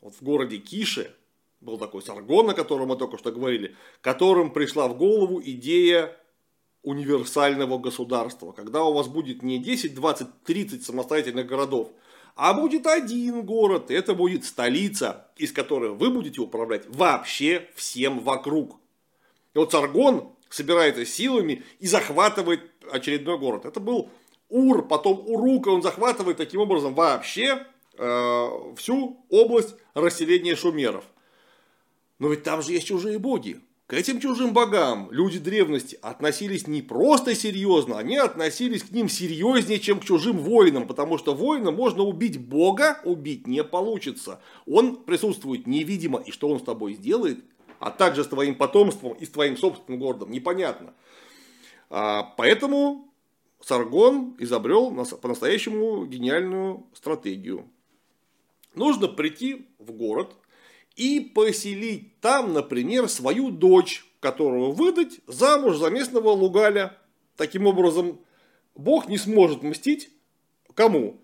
вот 0.00 0.14
в 0.14 0.22
городе 0.22 0.58
Кише, 0.58 1.14
был 1.60 1.78
такой 1.78 2.02
Саргон, 2.02 2.50
о 2.50 2.54
котором 2.54 2.88
мы 2.88 2.96
только 2.96 3.18
что 3.18 3.32
говорили, 3.32 3.76
которым 4.00 4.50
пришла 4.50 4.88
в 4.88 4.96
голову 4.96 5.42
идея 5.44 6.16
универсального 6.82 7.78
государства, 7.78 8.52
когда 8.52 8.84
у 8.84 8.94
вас 8.94 9.08
будет 9.08 9.42
не 9.42 9.58
10, 9.58 9.94
20, 9.94 10.42
30 10.42 10.84
самостоятельных 10.84 11.46
городов, 11.46 11.90
а 12.36 12.52
будет 12.52 12.86
один 12.86 13.42
город, 13.42 13.90
это 13.90 14.14
будет 14.14 14.44
столица, 14.44 15.28
из 15.36 15.52
которой 15.52 15.90
вы 15.90 16.10
будете 16.10 16.40
управлять 16.40 16.84
вообще 16.88 17.68
всем 17.74 18.20
вокруг. 18.20 18.78
И 19.54 19.58
вот 19.58 19.70
Саргон 19.70 20.32
собирается 20.48 21.06
силами 21.06 21.64
и 21.78 21.86
захватывает 21.86 22.60
очередной 22.90 23.38
город. 23.38 23.66
Это 23.66 23.80
был 23.80 24.10
Ур, 24.48 24.86
потом 24.86 25.24
Урука, 25.26 25.68
он 25.68 25.82
захватывает 25.82 26.36
таким 26.36 26.60
образом 26.60 26.94
вообще 26.94 27.66
э, 27.96 28.74
всю 28.76 29.24
область 29.28 29.74
расселения 29.94 30.56
шумеров. 30.56 31.04
Но 32.18 32.28
ведь 32.28 32.42
там 32.42 32.62
же 32.62 32.72
есть 32.72 32.86
чужие 32.86 33.18
боги. 33.18 33.60
К 33.86 33.92
этим 33.92 34.18
чужим 34.18 34.54
богам 34.54 35.10
люди 35.10 35.38
древности 35.38 35.98
относились 36.00 36.66
не 36.66 36.80
просто 36.80 37.34
серьезно, 37.34 37.98
они 37.98 38.16
относились 38.16 38.82
к 38.82 38.90
ним 38.92 39.10
серьезнее, 39.10 39.78
чем 39.78 40.00
к 40.00 40.04
чужим 40.04 40.38
воинам, 40.38 40.86
потому 40.86 41.18
что 41.18 41.34
воина 41.34 41.70
можно 41.70 42.02
убить 42.02 42.40
бога, 42.40 42.98
убить 43.04 43.46
не 43.46 43.62
получится. 43.62 44.40
Он 44.66 44.96
присутствует 44.96 45.66
невидимо, 45.66 46.18
и 46.18 46.30
что 46.30 46.48
он 46.48 46.60
с 46.60 46.62
тобой 46.62 46.94
сделает, 46.94 47.44
а 47.78 47.90
также 47.90 48.24
с 48.24 48.28
твоим 48.28 48.54
потомством 48.54 49.12
и 49.12 49.26
с 49.26 49.30
твоим 49.30 49.58
собственным 49.58 50.00
городом, 50.00 50.30
непонятно. 50.30 50.94
А, 51.90 52.22
поэтому 52.38 53.12
Саргон 53.60 54.34
изобрел 54.38 54.92
по-настоящему 55.20 56.06
гениальную 56.06 56.86
стратегию. 56.94 57.68
Нужно 58.74 59.08
прийти 59.08 59.68
в 59.78 59.92
город, 59.92 60.36
и 60.96 61.20
поселить 61.20 62.20
там, 62.20 62.52
например, 62.52 63.08
свою 63.08 63.50
дочь, 63.50 64.06
которую 64.20 64.72
выдать 64.72 65.20
замуж 65.26 65.76
за 65.76 65.90
местного 65.90 66.30
лугаля. 66.30 66.96
Таким 67.36 67.66
образом, 67.66 68.20
Бог 68.74 69.08
не 69.08 69.18
сможет 69.18 69.62
мстить 69.62 70.10
кому? 70.74 71.20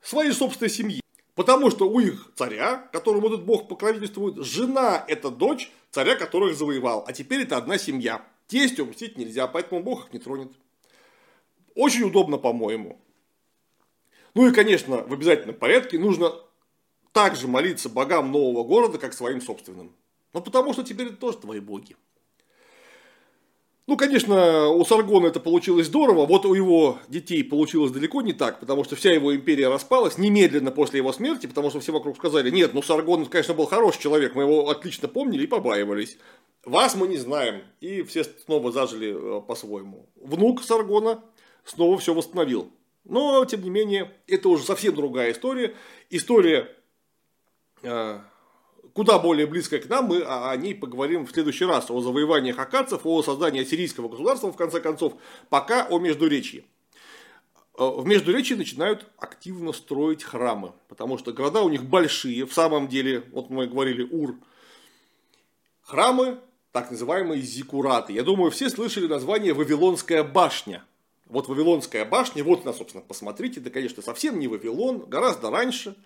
Своей 0.00 0.32
собственной 0.32 0.70
семье. 0.70 1.00
Потому 1.34 1.70
что 1.70 1.88
у 1.88 1.98
их 2.00 2.30
царя, 2.34 2.88
которому 2.92 3.28
этот 3.28 3.44
бог 3.44 3.68
покровительствует, 3.68 4.44
жена– 4.44 5.02
это 5.08 5.30
дочь 5.30 5.70
царя, 5.90 6.14
которых 6.14 6.56
завоевал. 6.56 7.04
А 7.06 7.12
теперь 7.12 7.42
это 7.42 7.56
одна 7.56 7.78
семья. 7.78 8.26
Тестю 8.48 8.84
мстить 8.84 9.16
нельзя, 9.16 9.46
поэтому 9.46 9.82
бог 9.82 10.06
их 10.06 10.12
не 10.12 10.18
тронет. 10.18 10.52
Очень 11.74 12.02
удобно, 12.02 12.36
по-моему. 12.36 13.00
Ну 14.34 14.46
и, 14.46 14.52
конечно, 14.52 15.04
в 15.04 15.12
обязательном 15.12 15.56
порядке 15.56 15.98
нужно 15.98 16.34
также 17.12 17.48
молиться 17.48 17.88
богам 17.88 18.32
нового 18.32 18.64
города, 18.64 18.98
как 18.98 19.12
своим 19.12 19.40
собственным. 19.40 19.94
Ну, 20.32 20.40
потому 20.40 20.72
что 20.72 20.82
теперь 20.82 21.08
это 21.08 21.16
тоже 21.16 21.38
твои 21.38 21.60
боги. 21.60 21.96
Ну, 23.88 23.96
конечно, 23.96 24.68
у 24.68 24.84
Саргона 24.84 25.26
это 25.26 25.40
получилось 25.40 25.88
здорово, 25.88 26.24
вот 26.24 26.46
у 26.46 26.54
его 26.54 27.00
детей 27.08 27.42
получилось 27.42 27.90
далеко 27.90 28.22
не 28.22 28.32
так, 28.32 28.60
потому 28.60 28.84
что 28.84 28.94
вся 28.94 29.12
его 29.12 29.34
империя 29.34 29.68
распалась 29.68 30.18
немедленно 30.18 30.70
после 30.70 30.98
его 30.98 31.12
смерти, 31.12 31.48
потому 31.48 31.68
что 31.68 31.80
все 31.80 31.92
вокруг 31.92 32.16
сказали, 32.16 32.50
нет, 32.50 32.74
ну 32.74 32.82
Саргон, 32.82 33.26
конечно, 33.26 33.54
был 33.54 33.66
хороший 33.66 34.00
человек, 34.00 34.36
мы 34.36 34.44
его 34.44 34.70
отлично 34.70 35.08
помнили 35.08 35.44
и 35.44 35.48
побаивались. 35.48 36.16
Вас 36.64 36.94
мы 36.94 37.08
не 37.08 37.16
знаем, 37.16 37.62
и 37.80 38.02
все 38.02 38.22
снова 38.22 38.70
зажили 38.70 39.38
э, 39.38 39.40
по-своему. 39.40 40.08
Внук 40.14 40.62
Саргона 40.62 41.24
снова 41.64 41.98
все 41.98 42.14
восстановил. 42.14 42.70
Но, 43.04 43.44
тем 43.46 43.62
не 43.62 43.70
менее, 43.70 44.12
это 44.28 44.48
уже 44.48 44.62
совсем 44.62 44.94
другая 44.94 45.32
история. 45.32 45.74
История 46.08 46.68
куда 48.92 49.18
более 49.18 49.46
близкая 49.46 49.80
к 49.80 49.88
нам, 49.88 50.06
мы 50.06 50.22
о 50.22 50.56
ней 50.56 50.74
поговорим 50.74 51.26
в 51.26 51.32
следующий 51.32 51.64
раз, 51.64 51.90
о 51.90 52.00
завоеваниях 52.00 52.58
акадцев, 52.58 53.00
о 53.04 53.22
создании 53.22 53.62
ассирийского 53.62 54.08
государства, 54.08 54.52
в 54.52 54.56
конце 54.56 54.80
концов, 54.80 55.14
пока 55.48 55.86
о 55.86 55.98
Междуречье. 55.98 56.64
в 57.76 58.06
Междуречии 58.06 58.54
начинают 58.54 59.06
активно 59.16 59.72
строить 59.72 60.22
храмы, 60.22 60.72
потому 60.88 61.18
что 61.18 61.32
города 61.32 61.62
у 61.62 61.68
них 61.68 61.84
большие, 61.84 62.46
в 62.46 62.52
самом 62.52 62.88
деле, 62.88 63.24
вот 63.32 63.50
мы 63.50 63.66
говорили 63.66 64.02
Ур, 64.02 64.36
храмы, 65.82 66.38
так 66.70 66.90
называемые 66.90 67.40
зикураты. 67.42 68.12
Я 68.12 68.22
думаю, 68.22 68.50
все 68.50 68.70
слышали 68.70 69.06
название 69.06 69.52
Вавилонская 69.52 70.24
башня. 70.24 70.84
Вот 71.26 71.48
Вавилонская 71.48 72.04
башня, 72.04 72.44
вот 72.44 72.62
она, 72.62 72.72
собственно, 72.72 73.02
посмотрите, 73.02 73.60
это, 73.60 73.70
конечно, 73.70 74.02
совсем 74.02 74.38
не 74.38 74.48
Вавилон, 74.48 75.00
гораздо 75.00 75.50
раньше. 75.50 75.96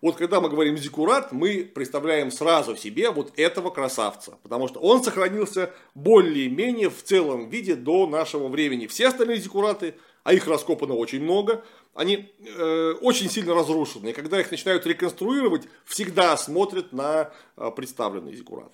Вот 0.00 0.16
когда 0.16 0.40
мы 0.40 0.48
говорим 0.48 0.76
зиккурат, 0.76 1.32
мы 1.32 1.64
представляем 1.64 2.30
сразу 2.30 2.76
себе 2.76 3.10
вот 3.10 3.32
этого 3.38 3.70
красавца, 3.70 4.38
потому 4.42 4.68
что 4.68 4.80
он 4.80 5.02
сохранился 5.02 5.72
более-менее 5.94 6.90
в 6.90 7.02
целом 7.02 7.48
виде 7.48 7.74
до 7.74 8.06
нашего 8.06 8.48
времени. 8.48 8.86
Все 8.86 9.08
остальные 9.08 9.38
зиккураты, 9.38 9.94
а 10.22 10.32
их 10.32 10.46
раскопано 10.46 10.94
очень 10.94 11.22
много, 11.22 11.64
они 11.94 12.32
э, 12.38 12.92
очень 13.00 13.30
сильно 13.30 13.54
разрушены. 13.54 14.08
И 14.08 14.12
когда 14.12 14.40
их 14.40 14.50
начинают 14.50 14.86
реконструировать, 14.86 15.62
всегда 15.84 16.36
смотрят 16.36 16.92
на 16.92 17.30
э, 17.56 17.70
представленный 17.74 18.34
зиккурат. 18.34 18.72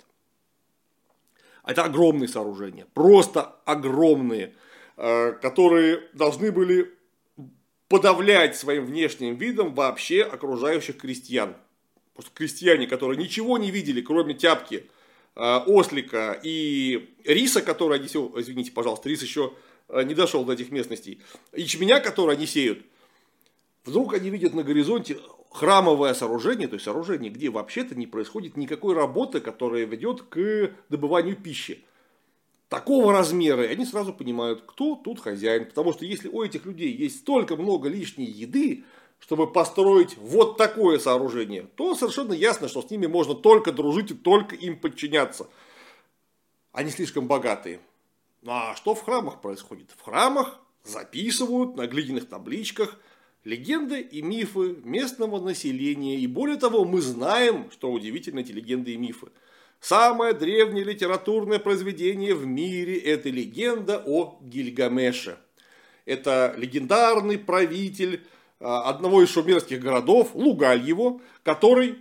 Это 1.65 1.83
огромные 1.83 2.27
сооружения, 2.27 2.85
просто 2.93 3.55
огромные. 3.65 4.53
Э, 4.95 5.31
которые 5.31 6.03
должны 6.13 6.51
были 6.51 6.93
подавлять 7.93 8.57
своим 8.57 8.87
внешним 8.87 9.35
видом 9.35 9.75
вообще 9.75 10.23
окружающих 10.23 10.97
крестьян. 10.97 11.55
Просто 12.15 12.31
крестьяне, 12.33 12.87
которые 12.87 13.19
ничего 13.19 13.59
не 13.59 13.69
видели, 13.69 14.01
кроме 14.01 14.33
тяпки, 14.33 14.89
э, 15.35 15.57
ослика 15.67 16.39
и 16.41 17.13
риса, 17.23 17.61
который 17.61 17.99
они 17.99 18.07
сеют, 18.07 18.35
извините, 18.35 18.71
пожалуйста, 18.71 19.09
рис 19.09 19.21
еще 19.21 19.53
э, 19.89 20.01
не 20.05 20.15
дошел 20.15 20.43
до 20.43 20.53
этих 20.53 20.71
местностей, 20.71 21.21
ячменя, 21.55 21.99
который 21.99 22.35
они 22.35 22.47
сеют, 22.47 22.83
вдруг 23.85 24.15
они 24.15 24.31
видят 24.31 24.55
на 24.55 24.63
горизонте 24.63 25.19
храмовое 25.51 26.15
сооружение, 26.15 26.67
то 26.67 26.73
есть 26.73 26.85
сооружение, 26.85 27.29
где 27.29 27.51
вообще-то 27.51 27.93
не 27.93 28.07
происходит 28.07 28.57
никакой 28.57 28.95
работы, 28.95 29.39
которая 29.39 29.85
ведет 29.85 30.23
к 30.23 30.71
добыванию 30.89 31.35
пищи 31.35 31.85
такого 32.73 33.13
размера, 33.13 33.63
и 33.63 33.71
они 33.71 33.85
сразу 33.85 34.11
понимают, 34.13 34.63
кто 34.65 34.95
тут 34.95 35.19
хозяин. 35.19 35.65
Потому 35.67 35.93
что 35.93 36.05
если 36.05 36.27
у 36.27 36.41
этих 36.41 36.65
людей 36.65 36.91
есть 36.91 37.19
столько 37.19 37.55
много 37.55 37.87
лишней 37.87 38.25
еды, 38.25 38.83
чтобы 39.19 39.45
построить 39.45 40.17
вот 40.17 40.57
такое 40.57 40.97
сооружение, 40.97 41.67
то 41.75 41.93
совершенно 41.93 42.33
ясно, 42.33 42.67
что 42.67 42.81
с 42.81 42.89
ними 42.89 43.05
можно 43.05 43.35
только 43.35 43.71
дружить 43.71 44.09
и 44.09 44.15
только 44.15 44.55
им 44.55 44.79
подчиняться. 44.79 45.47
Они 46.71 46.89
слишком 46.89 47.27
богатые. 47.27 47.79
Ну, 48.41 48.51
а 48.53 48.73
что 48.75 48.95
в 48.95 49.03
храмах 49.03 49.39
происходит? 49.39 49.91
В 49.95 50.01
храмах 50.01 50.59
записывают 50.83 51.75
на 51.75 51.85
глиняных 51.85 52.27
табличках 52.27 52.97
легенды 53.43 54.01
и 54.01 54.23
мифы 54.23 54.77
местного 54.83 55.39
населения. 55.39 56.17
И 56.17 56.25
более 56.25 56.57
того, 56.57 56.85
мы 56.85 57.01
знаем, 57.01 57.69
что 57.71 57.91
удивительно 57.91 58.39
эти 58.39 58.51
легенды 58.51 58.93
и 58.93 58.97
мифы– 58.97 59.27
Самое 59.83 60.33
древнее 60.33 60.85
литературное 60.85 61.59
произведение 61.59 62.33
в 62.35 62.45
мире– 62.45 62.97
это 62.99 63.27
легенда 63.27 64.01
о 64.05 64.39
Гильгамеше. 64.41 65.37
Это 66.05 66.53
легендарный 66.55 67.37
правитель 67.37 68.21
а, 68.61 68.83
одного 68.83 69.23
из 69.23 69.29
шумерских 69.29 69.81
городов, 69.81 70.35
Лугальево, 70.35 71.19
который 71.43 71.97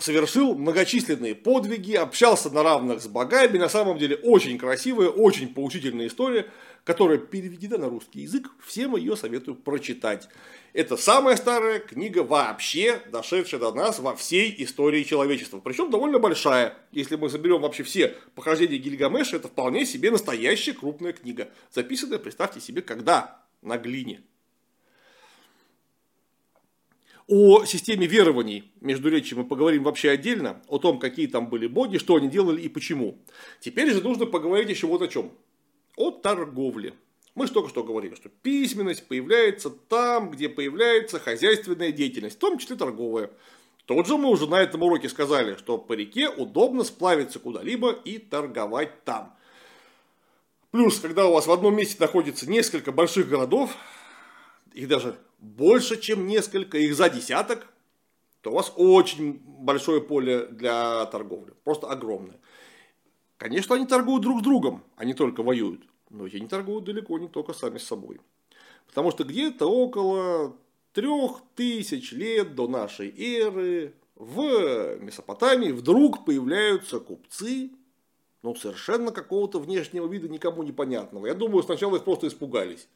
совершил 0.00 0.54
многочисленные 0.54 1.34
подвиги, 1.34 1.94
общался 1.94 2.50
на 2.50 2.62
равных 2.62 3.02
с 3.02 3.06
богами. 3.06 3.58
На 3.58 3.68
самом 3.68 3.98
деле 3.98 4.16
очень 4.16 4.58
красивая, 4.58 5.08
очень 5.08 5.52
поучительная 5.52 6.06
история, 6.06 6.46
которая 6.84 7.18
переведена 7.18 7.78
на 7.78 7.88
русский 7.88 8.20
язык. 8.20 8.50
Всем 8.64 8.96
ее 8.96 9.16
советую 9.16 9.56
прочитать. 9.56 10.28
Это 10.72 10.96
самая 10.96 11.36
старая 11.36 11.78
книга 11.78 12.24
вообще, 12.24 13.00
дошедшая 13.12 13.60
до 13.60 13.72
нас 13.72 14.00
во 14.00 14.16
всей 14.16 14.54
истории 14.58 15.04
человечества. 15.04 15.60
Причем 15.60 15.90
довольно 15.90 16.18
большая. 16.18 16.76
Если 16.90 17.16
мы 17.16 17.30
соберем 17.30 17.60
вообще 17.60 17.82
все 17.84 18.16
похождения 18.34 18.78
Гильгамеша, 18.78 19.36
это 19.36 19.48
вполне 19.48 19.86
себе 19.86 20.10
настоящая 20.10 20.72
крупная 20.72 21.12
книга. 21.12 21.48
Записанная, 21.72 22.18
представьте 22.18 22.60
себе, 22.60 22.82
когда? 22.82 23.40
На 23.62 23.78
глине. 23.78 24.22
О 27.26 27.64
системе 27.64 28.06
верований 28.06 28.70
между 28.82 29.08
речи 29.08 29.32
мы 29.32 29.44
поговорим 29.44 29.84
вообще 29.84 30.10
отдельно, 30.10 30.62
о 30.68 30.78
том, 30.78 30.98
какие 30.98 31.26
там 31.26 31.48
были 31.48 31.66
боги, 31.66 31.96
что 31.96 32.16
они 32.16 32.28
делали 32.28 32.60
и 32.60 32.68
почему. 32.68 33.18
Теперь 33.60 33.90
же 33.92 34.02
нужно 34.02 34.26
поговорить 34.26 34.68
еще 34.68 34.86
вот 34.86 35.00
о 35.00 35.08
чем. 35.08 35.32
О 35.96 36.10
торговле. 36.10 36.92
Мы 37.34 37.46
же 37.46 37.52
только 37.52 37.70
что 37.70 37.82
говорили, 37.82 38.14
что 38.14 38.28
письменность 38.28 39.08
появляется 39.08 39.70
там, 39.70 40.30
где 40.30 40.50
появляется 40.50 41.18
хозяйственная 41.18 41.92
деятельность, 41.92 42.36
в 42.36 42.40
том 42.40 42.58
числе 42.58 42.76
торговая. 42.76 43.30
Тот 43.86 44.06
же 44.06 44.18
мы 44.18 44.28
уже 44.28 44.46
на 44.46 44.60
этом 44.60 44.82
уроке 44.82 45.08
сказали, 45.08 45.56
что 45.56 45.78
по 45.78 45.94
реке 45.94 46.28
удобно 46.28 46.84
сплавиться 46.84 47.38
куда-либо 47.38 47.90
и 47.90 48.18
торговать 48.18 49.02
там. 49.04 49.34
Плюс, 50.70 50.98
когда 50.98 51.26
у 51.26 51.32
вас 51.32 51.46
в 51.46 51.52
одном 51.52 51.74
месте 51.76 51.96
находится 52.00 52.48
несколько 52.50 52.92
больших 52.92 53.28
городов, 53.28 53.76
их 54.74 54.88
даже 54.88 55.16
больше, 55.44 56.00
чем 56.00 56.26
несколько, 56.26 56.78
их 56.78 56.94
за 56.94 57.10
десяток, 57.10 57.66
то 58.40 58.50
у 58.50 58.54
вас 58.54 58.72
очень 58.76 59.40
большое 59.44 60.00
поле 60.00 60.46
для 60.46 61.06
торговли. 61.06 61.52
Просто 61.64 61.88
огромное. 61.88 62.40
Конечно, 63.36 63.76
они 63.76 63.86
торгуют 63.86 64.22
друг 64.22 64.40
с 64.40 64.42
другом, 64.42 64.82
а 64.96 65.04
не 65.04 65.14
только 65.14 65.42
воюют. 65.42 65.82
Но 66.10 66.26
не 66.26 66.46
торгуют 66.46 66.84
далеко 66.84 67.18
не 67.18 67.28
только 67.28 67.52
сами 67.52 67.78
с 67.78 67.84
собой. 67.84 68.20
Потому 68.86 69.10
что 69.10 69.24
где-то 69.24 69.66
около 69.66 70.56
трех 70.92 71.42
тысяч 71.54 72.12
лет 72.12 72.54
до 72.54 72.68
нашей 72.68 73.12
эры 73.16 73.94
в 74.14 74.96
Месопотамии 75.00 75.72
вдруг 75.72 76.24
появляются 76.24 77.00
купцы, 77.00 77.70
ну, 78.42 78.54
совершенно 78.54 79.10
какого-то 79.10 79.58
внешнего 79.58 80.06
вида 80.06 80.28
никому 80.28 80.62
непонятного. 80.62 81.26
Я 81.26 81.34
думаю, 81.34 81.62
сначала 81.62 81.96
их 81.96 82.04
просто 82.04 82.28
испугались. 82.28 82.88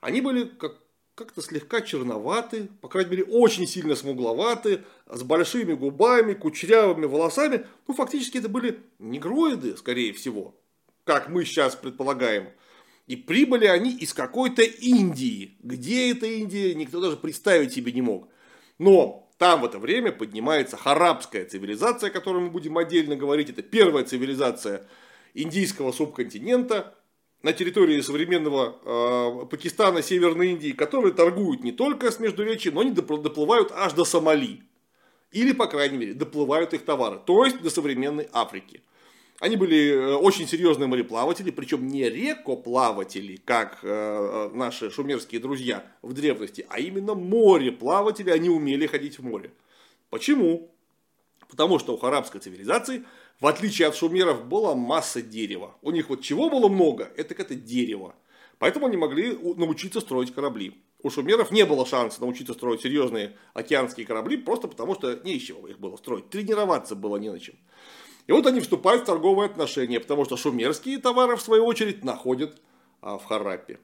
Они 0.00 0.20
были 0.20 0.44
как, 0.44 0.78
как-то 1.18 1.42
слегка 1.42 1.82
черноваты, 1.82 2.68
по 2.80 2.88
крайней 2.88 3.10
мере, 3.10 3.24
очень 3.24 3.66
сильно 3.66 3.94
смугловаты, 3.94 4.84
с 5.06 5.22
большими 5.22 5.74
губами, 5.74 6.34
кучерявыми 6.34 7.06
волосами. 7.06 7.66
Ну, 7.86 7.94
фактически 7.94 8.38
это 8.38 8.48
были 8.48 8.80
негроиды, 8.98 9.76
скорее 9.76 10.12
всего 10.12 10.54
как 11.08 11.30
мы 11.30 11.46
сейчас 11.46 11.74
предполагаем. 11.74 12.50
И 13.06 13.16
прибыли 13.16 13.64
они 13.64 13.96
из 13.96 14.12
какой-то 14.12 14.60
Индии. 14.60 15.56
Где 15.62 16.10
эта 16.10 16.26
Индия, 16.26 16.74
никто 16.74 17.00
даже 17.00 17.16
представить 17.16 17.72
себе 17.72 17.92
не 17.92 18.02
мог. 18.02 18.28
Но 18.76 19.26
там 19.38 19.62
в 19.62 19.64
это 19.64 19.78
время 19.78 20.12
поднимается 20.12 20.76
харабская 20.76 21.46
цивилизация, 21.46 22.10
о 22.10 22.12
которой 22.12 22.42
мы 22.42 22.50
будем 22.50 22.76
отдельно 22.76 23.16
говорить. 23.16 23.48
Это 23.48 23.62
первая 23.62 24.04
цивилизация 24.04 24.86
индийского 25.32 25.92
субконтинента 25.92 26.94
на 27.42 27.52
территории 27.52 28.00
современного 28.00 28.78
э, 28.84 29.46
Пакистана, 29.46 30.02
Северной 30.02 30.50
Индии, 30.50 30.72
которые 30.72 31.14
торгуют 31.14 31.62
не 31.62 31.72
только 31.72 32.10
с 32.10 32.18
Междуречием, 32.18 32.74
но 32.74 32.80
они 32.80 32.90
доплывают 32.90 33.72
аж 33.72 33.92
до 33.92 34.04
Сомали. 34.04 34.62
Или, 35.30 35.52
по 35.52 35.66
крайней 35.66 35.98
мере, 35.98 36.14
доплывают 36.14 36.72
их 36.74 36.84
товары. 36.84 37.20
То 37.24 37.44
есть 37.44 37.60
до 37.60 37.70
современной 37.70 38.28
Африки. 38.32 38.82
Они 39.40 39.54
были 39.54 39.92
э, 39.92 40.14
очень 40.14 40.48
серьезные 40.48 40.88
мореплаватели, 40.88 41.52
причем 41.52 41.86
не 41.86 42.08
рекоплаватели, 42.08 43.36
как 43.36 43.78
э, 43.82 44.50
наши 44.52 44.90
шумерские 44.90 45.40
друзья 45.40 45.86
в 46.02 46.12
древности, 46.12 46.66
а 46.68 46.80
именно 46.80 47.14
мореплаватели, 47.14 48.30
они 48.30 48.48
умели 48.48 48.86
ходить 48.86 49.20
в 49.20 49.24
море. 49.24 49.52
Почему? 50.10 50.72
Потому 51.48 51.78
что 51.78 51.94
у 51.94 51.98
харабской 51.98 52.40
цивилизации, 52.40 53.04
в 53.40 53.46
отличие 53.46 53.88
от 53.88 53.96
шумеров, 53.96 54.46
была 54.46 54.74
масса 54.74 55.22
дерева. 55.22 55.76
У 55.82 55.90
них 55.90 56.08
вот 56.08 56.22
чего 56.22 56.50
было 56.50 56.68
много, 56.68 57.12
это 57.16 57.34
это 57.34 57.54
дерево. 57.54 58.14
Поэтому 58.58 58.86
они 58.86 58.96
могли 58.96 59.32
научиться 59.32 60.00
строить 60.00 60.34
корабли. 60.34 60.82
У 61.00 61.10
шумеров 61.10 61.52
не 61.52 61.64
было 61.64 61.86
шанса 61.86 62.20
научиться 62.20 62.54
строить 62.54 62.80
серьезные 62.80 63.36
океанские 63.54 64.04
корабли, 64.04 64.36
просто 64.36 64.66
потому 64.66 64.94
что 64.94 65.14
не 65.22 65.36
из 65.36 65.42
чего 65.42 65.68
их 65.68 65.78
было 65.78 65.96
строить. 65.96 66.28
Тренироваться 66.28 66.96
было 66.96 67.16
не 67.18 67.30
на 67.30 67.38
чем. 67.38 67.54
И 68.26 68.32
вот 68.32 68.46
они 68.46 68.60
вступают 68.60 69.02
в 69.02 69.06
торговые 69.06 69.46
отношения, 69.46 70.00
потому 70.00 70.24
что 70.24 70.36
шумерские 70.36 70.98
товары, 70.98 71.36
в 71.36 71.42
свою 71.42 71.64
очередь, 71.64 72.04
находят 72.04 72.60
а, 73.00 73.16
в 73.16 73.24
Харапе. 73.24 73.78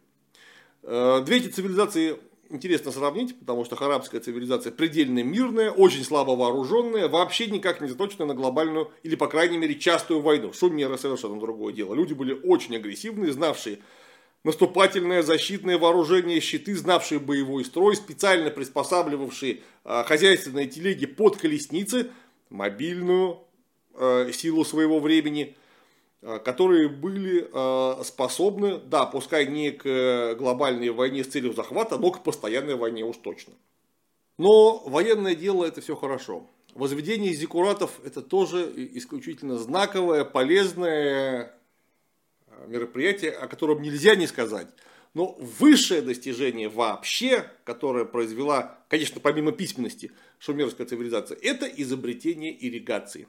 Э, 0.82 1.22
две 1.24 1.38
эти 1.38 1.48
цивилизации 1.48 2.18
интересно 2.50 2.92
сравнить, 2.92 3.38
потому 3.38 3.64
что 3.64 3.76
харабская 3.76 4.20
цивилизация 4.20 4.72
предельно 4.72 5.22
мирная, 5.22 5.70
очень 5.70 6.04
слабо 6.04 6.32
вооруженная, 6.32 7.08
вообще 7.08 7.46
никак 7.46 7.80
не 7.80 7.88
заточенная 7.88 8.28
на 8.28 8.34
глобальную 8.34 8.90
или, 9.02 9.14
по 9.16 9.26
крайней 9.26 9.58
мере, 9.58 9.74
частую 9.74 10.20
войну. 10.20 10.52
Шумеры 10.52 10.98
совершенно 10.98 11.38
другое 11.38 11.72
дело. 11.72 11.94
Люди 11.94 12.14
были 12.14 12.32
очень 12.32 12.76
агрессивные, 12.76 13.32
знавшие 13.32 13.78
наступательное, 14.44 15.22
защитное 15.22 15.78
вооружение, 15.78 16.40
щиты, 16.40 16.76
знавшие 16.76 17.18
боевой 17.18 17.64
строй, 17.64 17.96
специально 17.96 18.50
приспосабливавшие 18.50 19.60
а, 19.84 20.04
хозяйственные 20.04 20.66
телеги 20.66 21.06
под 21.06 21.36
колесницы, 21.36 22.10
мобильную 22.50 23.44
Э, 23.96 24.30
силу 24.32 24.64
своего 24.64 24.98
времени. 24.98 25.54
Э, 26.24 26.38
которые 26.40 26.88
были 26.88 27.48
э, 27.52 28.02
способны, 28.02 28.78
да, 28.78 29.06
пускай 29.06 29.46
не 29.46 29.70
к 29.70 30.34
глобальной 30.34 30.90
войне 30.90 31.22
с 31.22 31.28
целью 31.28 31.52
захвата, 31.52 31.98
но 31.98 32.10
к 32.10 32.24
постоянной 32.24 32.74
войне 32.74 33.04
уж 33.04 33.16
точно. 33.18 33.52
Но 34.38 34.82
военное 34.86 35.36
дело 35.36 35.64
это 35.64 35.80
все 35.80 35.94
хорошо. 35.94 36.50
Возведение 36.74 37.32
зиккуратов 37.32 38.00
это 38.04 38.20
тоже 38.20 38.72
исключительно 38.94 39.58
знаковое, 39.58 40.24
полезное 40.24 41.54
мероприятие, 42.66 43.30
о 43.30 43.46
котором 43.46 43.82
нельзя 43.82 44.16
не 44.16 44.26
сказать. 44.26 44.66
Но 45.14 45.36
высшее 45.38 46.02
достижение 46.02 46.68
вообще, 46.68 47.48
которое 47.62 48.04
произвела, 48.04 48.80
конечно, 48.88 49.20
помимо 49.20 49.52
письменности, 49.52 50.10
шумерская 50.38 50.86
цивилизация, 50.86 51.38
это 51.40 51.66
изобретение 51.66 52.52
ирригации. 52.66 53.28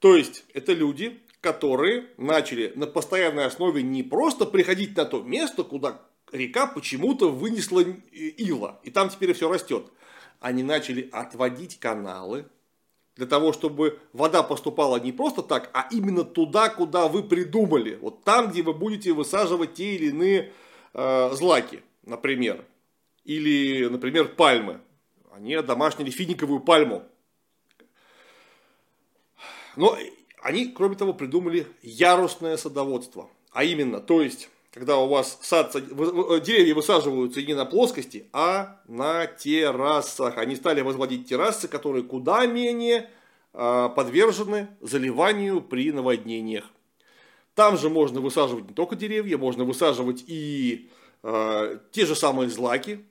То 0.00 0.16
есть, 0.16 0.44
это 0.54 0.72
люди, 0.72 1.20
которые 1.40 2.06
начали 2.16 2.72
на 2.74 2.86
постоянной 2.86 3.46
основе 3.46 3.82
не 3.82 4.02
просто 4.02 4.46
приходить 4.46 4.96
на 4.96 5.04
то 5.04 5.22
место, 5.22 5.64
куда 5.64 6.00
река 6.32 6.66
почему-то 6.66 7.30
вынесла 7.30 7.80
ила, 7.80 8.80
и 8.82 8.90
там 8.90 9.08
теперь 9.08 9.32
все 9.32 9.50
растет. 9.50 9.86
Они 10.40 10.62
начали 10.62 11.08
отводить 11.12 11.78
каналы, 11.78 12.46
для 13.18 13.26
того, 13.26 13.52
чтобы 13.52 13.98
вода 14.12 14.44
поступала 14.44 15.00
не 15.00 15.10
просто 15.10 15.42
так, 15.42 15.70
а 15.74 15.88
именно 15.90 16.22
туда, 16.22 16.68
куда 16.68 17.08
вы 17.08 17.24
придумали. 17.24 17.98
Вот 18.00 18.22
там, 18.22 18.48
где 18.48 18.62
вы 18.62 18.72
будете 18.72 19.12
высаживать 19.12 19.74
те 19.74 19.96
или 19.96 20.10
иные 20.10 20.52
э, 20.94 21.30
злаки, 21.32 21.82
например. 22.04 22.64
Или, 23.24 23.86
например, 23.86 24.28
пальмы. 24.28 24.80
Они 25.32 25.52
одомашнили 25.54 26.10
финиковую 26.10 26.60
пальму. 26.60 27.02
Но 29.74 29.98
они, 30.48 30.66
кроме 30.66 30.96
того, 30.96 31.12
придумали 31.12 31.66
ярусное 31.82 32.56
садоводство. 32.56 33.28
А 33.52 33.64
именно, 33.64 34.00
то 34.00 34.22
есть, 34.22 34.48
когда 34.72 34.96
у 34.96 35.06
вас 35.06 35.38
сад, 35.42 35.72
деревья 35.74 36.74
высаживаются 36.74 37.42
не 37.42 37.52
на 37.52 37.66
плоскости, 37.66 38.26
а 38.32 38.80
на 38.88 39.26
террасах. 39.26 40.38
Они 40.38 40.56
стали 40.56 40.80
возводить 40.80 41.28
террасы, 41.28 41.68
которые 41.68 42.02
куда 42.02 42.46
менее 42.46 43.10
э, 43.52 43.88
подвержены 43.94 44.68
заливанию 44.80 45.60
при 45.60 45.92
наводнениях. 45.92 46.64
Там 47.54 47.76
же 47.76 47.90
можно 47.90 48.22
высаживать 48.22 48.68
не 48.68 48.74
только 48.74 48.96
деревья, 48.96 49.36
можно 49.36 49.64
высаживать 49.64 50.24
и 50.26 50.88
э, 51.22 51.78
те 51.92 52.06
же 52.06 52.14
самые 52.14 52.48
злаки. 52.48 53.04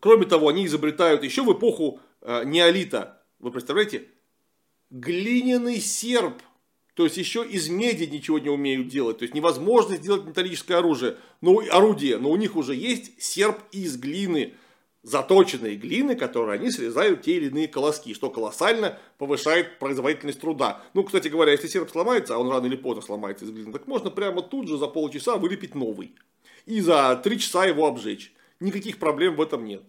Кроме 0.00 0.24
того, 0.24 0.48
они 0.48 0.64
изобретают 0.64 1.24
еще 1.24 1.42
в 1.42 1.52
эпоху 1.52 2.00
э, 2.22 2.44
неолита, 2.46 3.22
вы 3.38 3.50
представляете, 3.50 4.08
глиняный 4.92 5.80
серп. 5.80 6.42
То 6.94 7.04
есть 7.04 7.16
еще 7.16 7.44
из 7.44 7.68
меди 7.70 8.04
ничего 8.04 8.38
не 8.38 8.50
умеют 8.50 8.88
делать. 8.88 9.18
То 9.18 9.22
есть 9.24 9.34
невозможно 9.34 9.96
сделать 9.96 10.24
металлическое 10.24 10.78
оружие, 10.78 11.16
но, 11.40 11.58
орудие, 11.70 12.18
но 12.18 12.30
у 12.30 12.36
них 12.36 12.54
уже 12.54 12.74
есть 12.74 13.20
серп 13.20 13.58
из 13.72 13.96
глины 13.96 14.54
заточенной 15.02 15.74
глины, 15.74 16.14
которые 16.14 16.60
они 16.60 16.70
срезают 16.70 17.22
те 17.22 17.32
или 17.32 17.48
иные 17.48 17.66
колоски, 17.66 18.14
что 18.14 18.30
колоссально 18.30 18.98
повышает 19.18 19.80
производительность 19.80 20.40
труда. 20.40 20.80
Ну, 20.94 21.02
кстати 21.02 21.26
говоря, 21.26 21.50
если 21.50 21.66
серп 21.66 21.90
сломается, 21.90 22.36
а 22.36 22.38
он 22.38 22.48
рано 22.48 22.66
или 22.66 22.76
поздно 22.76 23.02
сломается 23.02 23.44
из 23.44 23.50
глины, 23.50 23.72
так 23.72 23.88
можно 23.88 24.10
прямо 24.10 24.42
тут 24.42 24.68
же 24.68 24.78
за 24.78 24.86
полчаса 24.86 25.36
вылепить 25.38 25.74
новый. 25.74 26.14
И 26.66 26.80
за 26.80 27.20
три 27.24 27.40
часа 27.40 27.64
его 27.64 27.86
обжечь. 27.86 28.32
Никаких 28.60 28.98
проблем 28.98 29.34
в 29.34 29.40
этом 29.40 29.64
нет. 29.64 29.82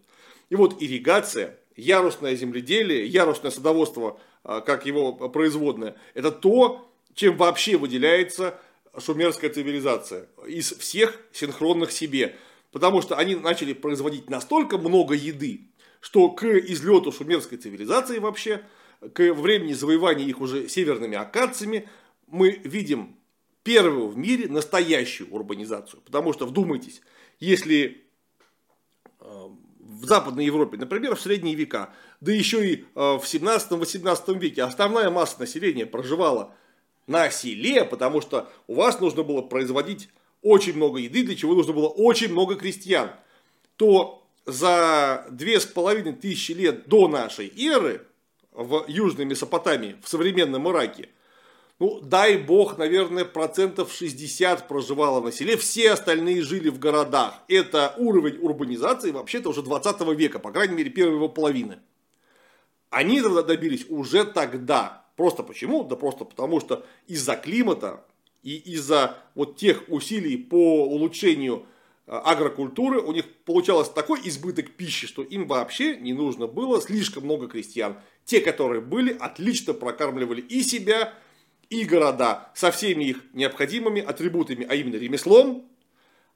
И 0.50 0.56
вот 0.56 0.82
ирригация, 0.82 1.60
ярусное 1.76 2.36
земледелие, 2.36 3.06
ярусное 3.06 3.52
садоводство, 3.52 4.20
как 4.44 4.86
его 4.86 5.14
производное, 5.30 5.96
это 6.14 6.32
то, 6.32 6.92
чем 7.14 7.38
вообще 7.38 7.78
выделяется 7.78 8.60
шумерская 8.98 9.50
цивилизация 9.50 10.28
из 10.48 10.72
всех 10.72 11.20
синхронных 11.32 11.92
себе. 11.92 12.36
Потому 12.72 13.02
что 13.02 13.18
они 13.18 13.36
начали 13.36 13.74
производить 13.74 14.30
настолько 14.30 14.78
много 14.78 15.14
еды, 15.14 15.68
что 16.00 16.30
к 16.30 16.44
излету 16.44 17.12
шумерской 17.12 17.58
цивилизации 17.58 18.20
вообще, 18.20 18.64
к 19.14 19.34
времени 19.34 19.74
завоевания 19.74 20.26
их 20.26 20.42
уже 20.42 20.68
северными 20.68 21.16
акадцами, 21.16 21.88
мы 22.28 22.52
видим 22.64 23.16
первую 23.64 24.08
в 24.10 24.18
мире 24.18 24.48
настоящую 24.48 25.32
урбанизацию. 25.32 26.02
Потому 26.02 26.34
что, 26.34 26.46
вдумайтесь, 26.46 27.02
если 27.40 28.06
э, 29.20 29.26
в 29.80 30.06
Западной 30.06 30.46
Европе, 30.46 30.78
например, 30.78 31.16
в 31.16 31.22
средние 31.22 31.56
века, 31.56 31.94
да 32.24 32.32
еще 32.32 32.66
и 32.66 32.76
э, 32.76 32.84
в 32.96 33.24
17-18 33.24 34.40
веке 34.40 34.64
основная 34.64 35.10
масса 35.10 35.42
населения 35.42 35.86
проживала 35.86 36.54
на 37.06 37.30
селе, 37.30 37.84
потому 37.84 38.22
что 38.22 38.50
у 38.68 38.76
вас 38.76 39.02
нужно 39.02 39.24
было 39.24 39.42
производить 39.42 40.08
очень 40.42 40.74
много 40.78 41.00
еды, 41.00 41.24
для 41.24 41.36
чего 41.36 41.54
нужно 41.54 41.74
было 41.74 41.90
очень 41.90 42.32
много 42.32 42.56
крестьян, 42.56 43.12
то 43.76 44.26
за 44.46 45.26
две 45.32 45.60
с 45.60 45.66
половиной 45.66 46.14
тысячи 46.14 46.54
лет 46.54 46.88
до 46.88 47.10
нашей 47.10 47.52
эры 47.62 48.08
в 48.54 48.86
Южной 48.88 49.26
Месопотамии, 49.26 49.98
в 50.02 50.08
современном 50.08 50.70
Ираке, 50.70 51.10
ну, 51.80 52.00
дай 52.00 52.38
бог, 52.38 52.78
наверное, 52.78 53.26
процентов 53.26 53.92
60 53.92 54.70
проживало 54.70 55.20
на 55.20 55.34
селе, 55.34 55.58
все 55.58 55.92
остальные 55.92 56.44
жили 56.44 56.70
в 56.70 56.80
городах. 56.80 57.34
Это 57.50 57.94
уровень 57.98 58.38
урбанизации 58.42 59.12
вообще-то 59.12 59.50
уже 59.50 59.62
20 59.62 60.00
века, 60.16 60.40
по 60.40 60.52
крайней 60.52 60.76
мере, 60.76 60.90
первой 60.90 61.16
его 61.16 61.28
половины. 61.28 61.80
Они 62.94 63.22
добились 63.22 63.88
уже 63.90 64.24
тогда. 64.24 65.04
Просто 65.16 65.42
почему? 65.42 65.84
Да 65.84 65.96
просто 65.96 66.26
потому, 66.26 66.60
что 66.60 66.86
из-за 67.08 67.36
климата 67.36 68.06
и 68.44 68.56
из-за 68.56 69.18
вот 69.34 69.58
тех 69.58 69.86
усилий 69.88 70.38
по 70.38 70.86
улучшению 70.86 71.66
э, 72.06 72.12
агрокультуры 72.12 73.02
у 73.02 73.12
них 73.12 73.26
получалось 73.46 73.90
такой 73.90 74.20
избыток 74.26 74.72
пищи, 74.72 75.08
что 75.08 75.24
им 75.24 75.48
вообще 75.48 75.98
не 75.98 76.14
нужно 76.14 76.46
было 76.46 76.80
слишком 76.82 77.24
много 77.24 77.48
крестьян. 77.48 77.98
Те, 78.26 78.42
которые 78.42 78.82
были, 78.82 79.18
отлично 79.20 79.74
прокармливали 79.74 80.42
и 80.42 80.62
себя, 80.62 81.16
и 81.72 81.86
города 81.86 82.52
со 82.54 82.70
всеми 82.70 83.06
их 83.06 83.24
необходимыми 83.34 84.04
атрибутами, 84.04 84.68
а 84.70 84.76
именно 84.76 84.98
ремеслом, 84.98 85.68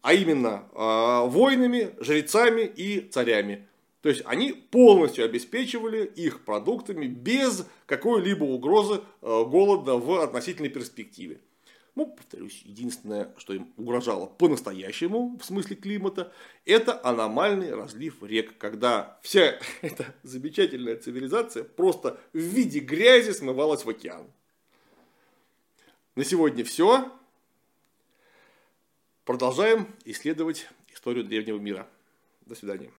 а 0.02 0.13
именно 0.15 0.63
э, 0.74 1.30
воинами, 1.30 1.93
жрецами 2.00 2.62
и 2.62 3.02
царями. 3.02 3.67
То 4.08 4.12
есть 4.12 4.24
они 4.26 4.54
полностью 4.54 5.26
обеспечивали 5.26 6.06
их 6.06 6.46
продуктами 6.46 7.08
без 7.08 7.67
какой-либо 7.88 8.46
угрозы 8.46 9.02
э, 9.02 9.02
голода 9.22 9.96
в 9.96 10.24
относительной 10.24 10.70
перспективе. 10.70 11.41
Ну, 11.93 12.06
повторюсь, 12.06 12.62
единственное, 12.63 13.36
что 13.38 13.52
им 13.52 13.74
угрожало 13.76 14.28
по-настоящему 14.28 15.38
в 15.38 15.43
смысле 15.43 15.76
климата, 15.76 16.32
это 16.63 16.98
аномальный 17.06 17.76
разлив 17.76 18.24
рек, 18.24 18.58
когда 18.58 19.20
вся 19.24 19.60
эта 19.82 20.15
замечательная 20.24 20.96
цивилизация 20.96 21.65
просто 21.65 22.17
в 22.32 22.38
виде 22.38 22.80
грязи 22.80 23.32
смывалась 23.32 23.84
в 23.84 23.89
океан. 23.89 24.26
На 26.15 26.24
сегодня 26.24 26.63
все. 26.63 27.12
Продолжаем 29.26 29.93
исследовать 30.06 30.70
историю 30.93 31.26
древнего 31.26 31.58
мира. 31.58 31.86
До 32.46 32.56
свидания. 32.56 32.89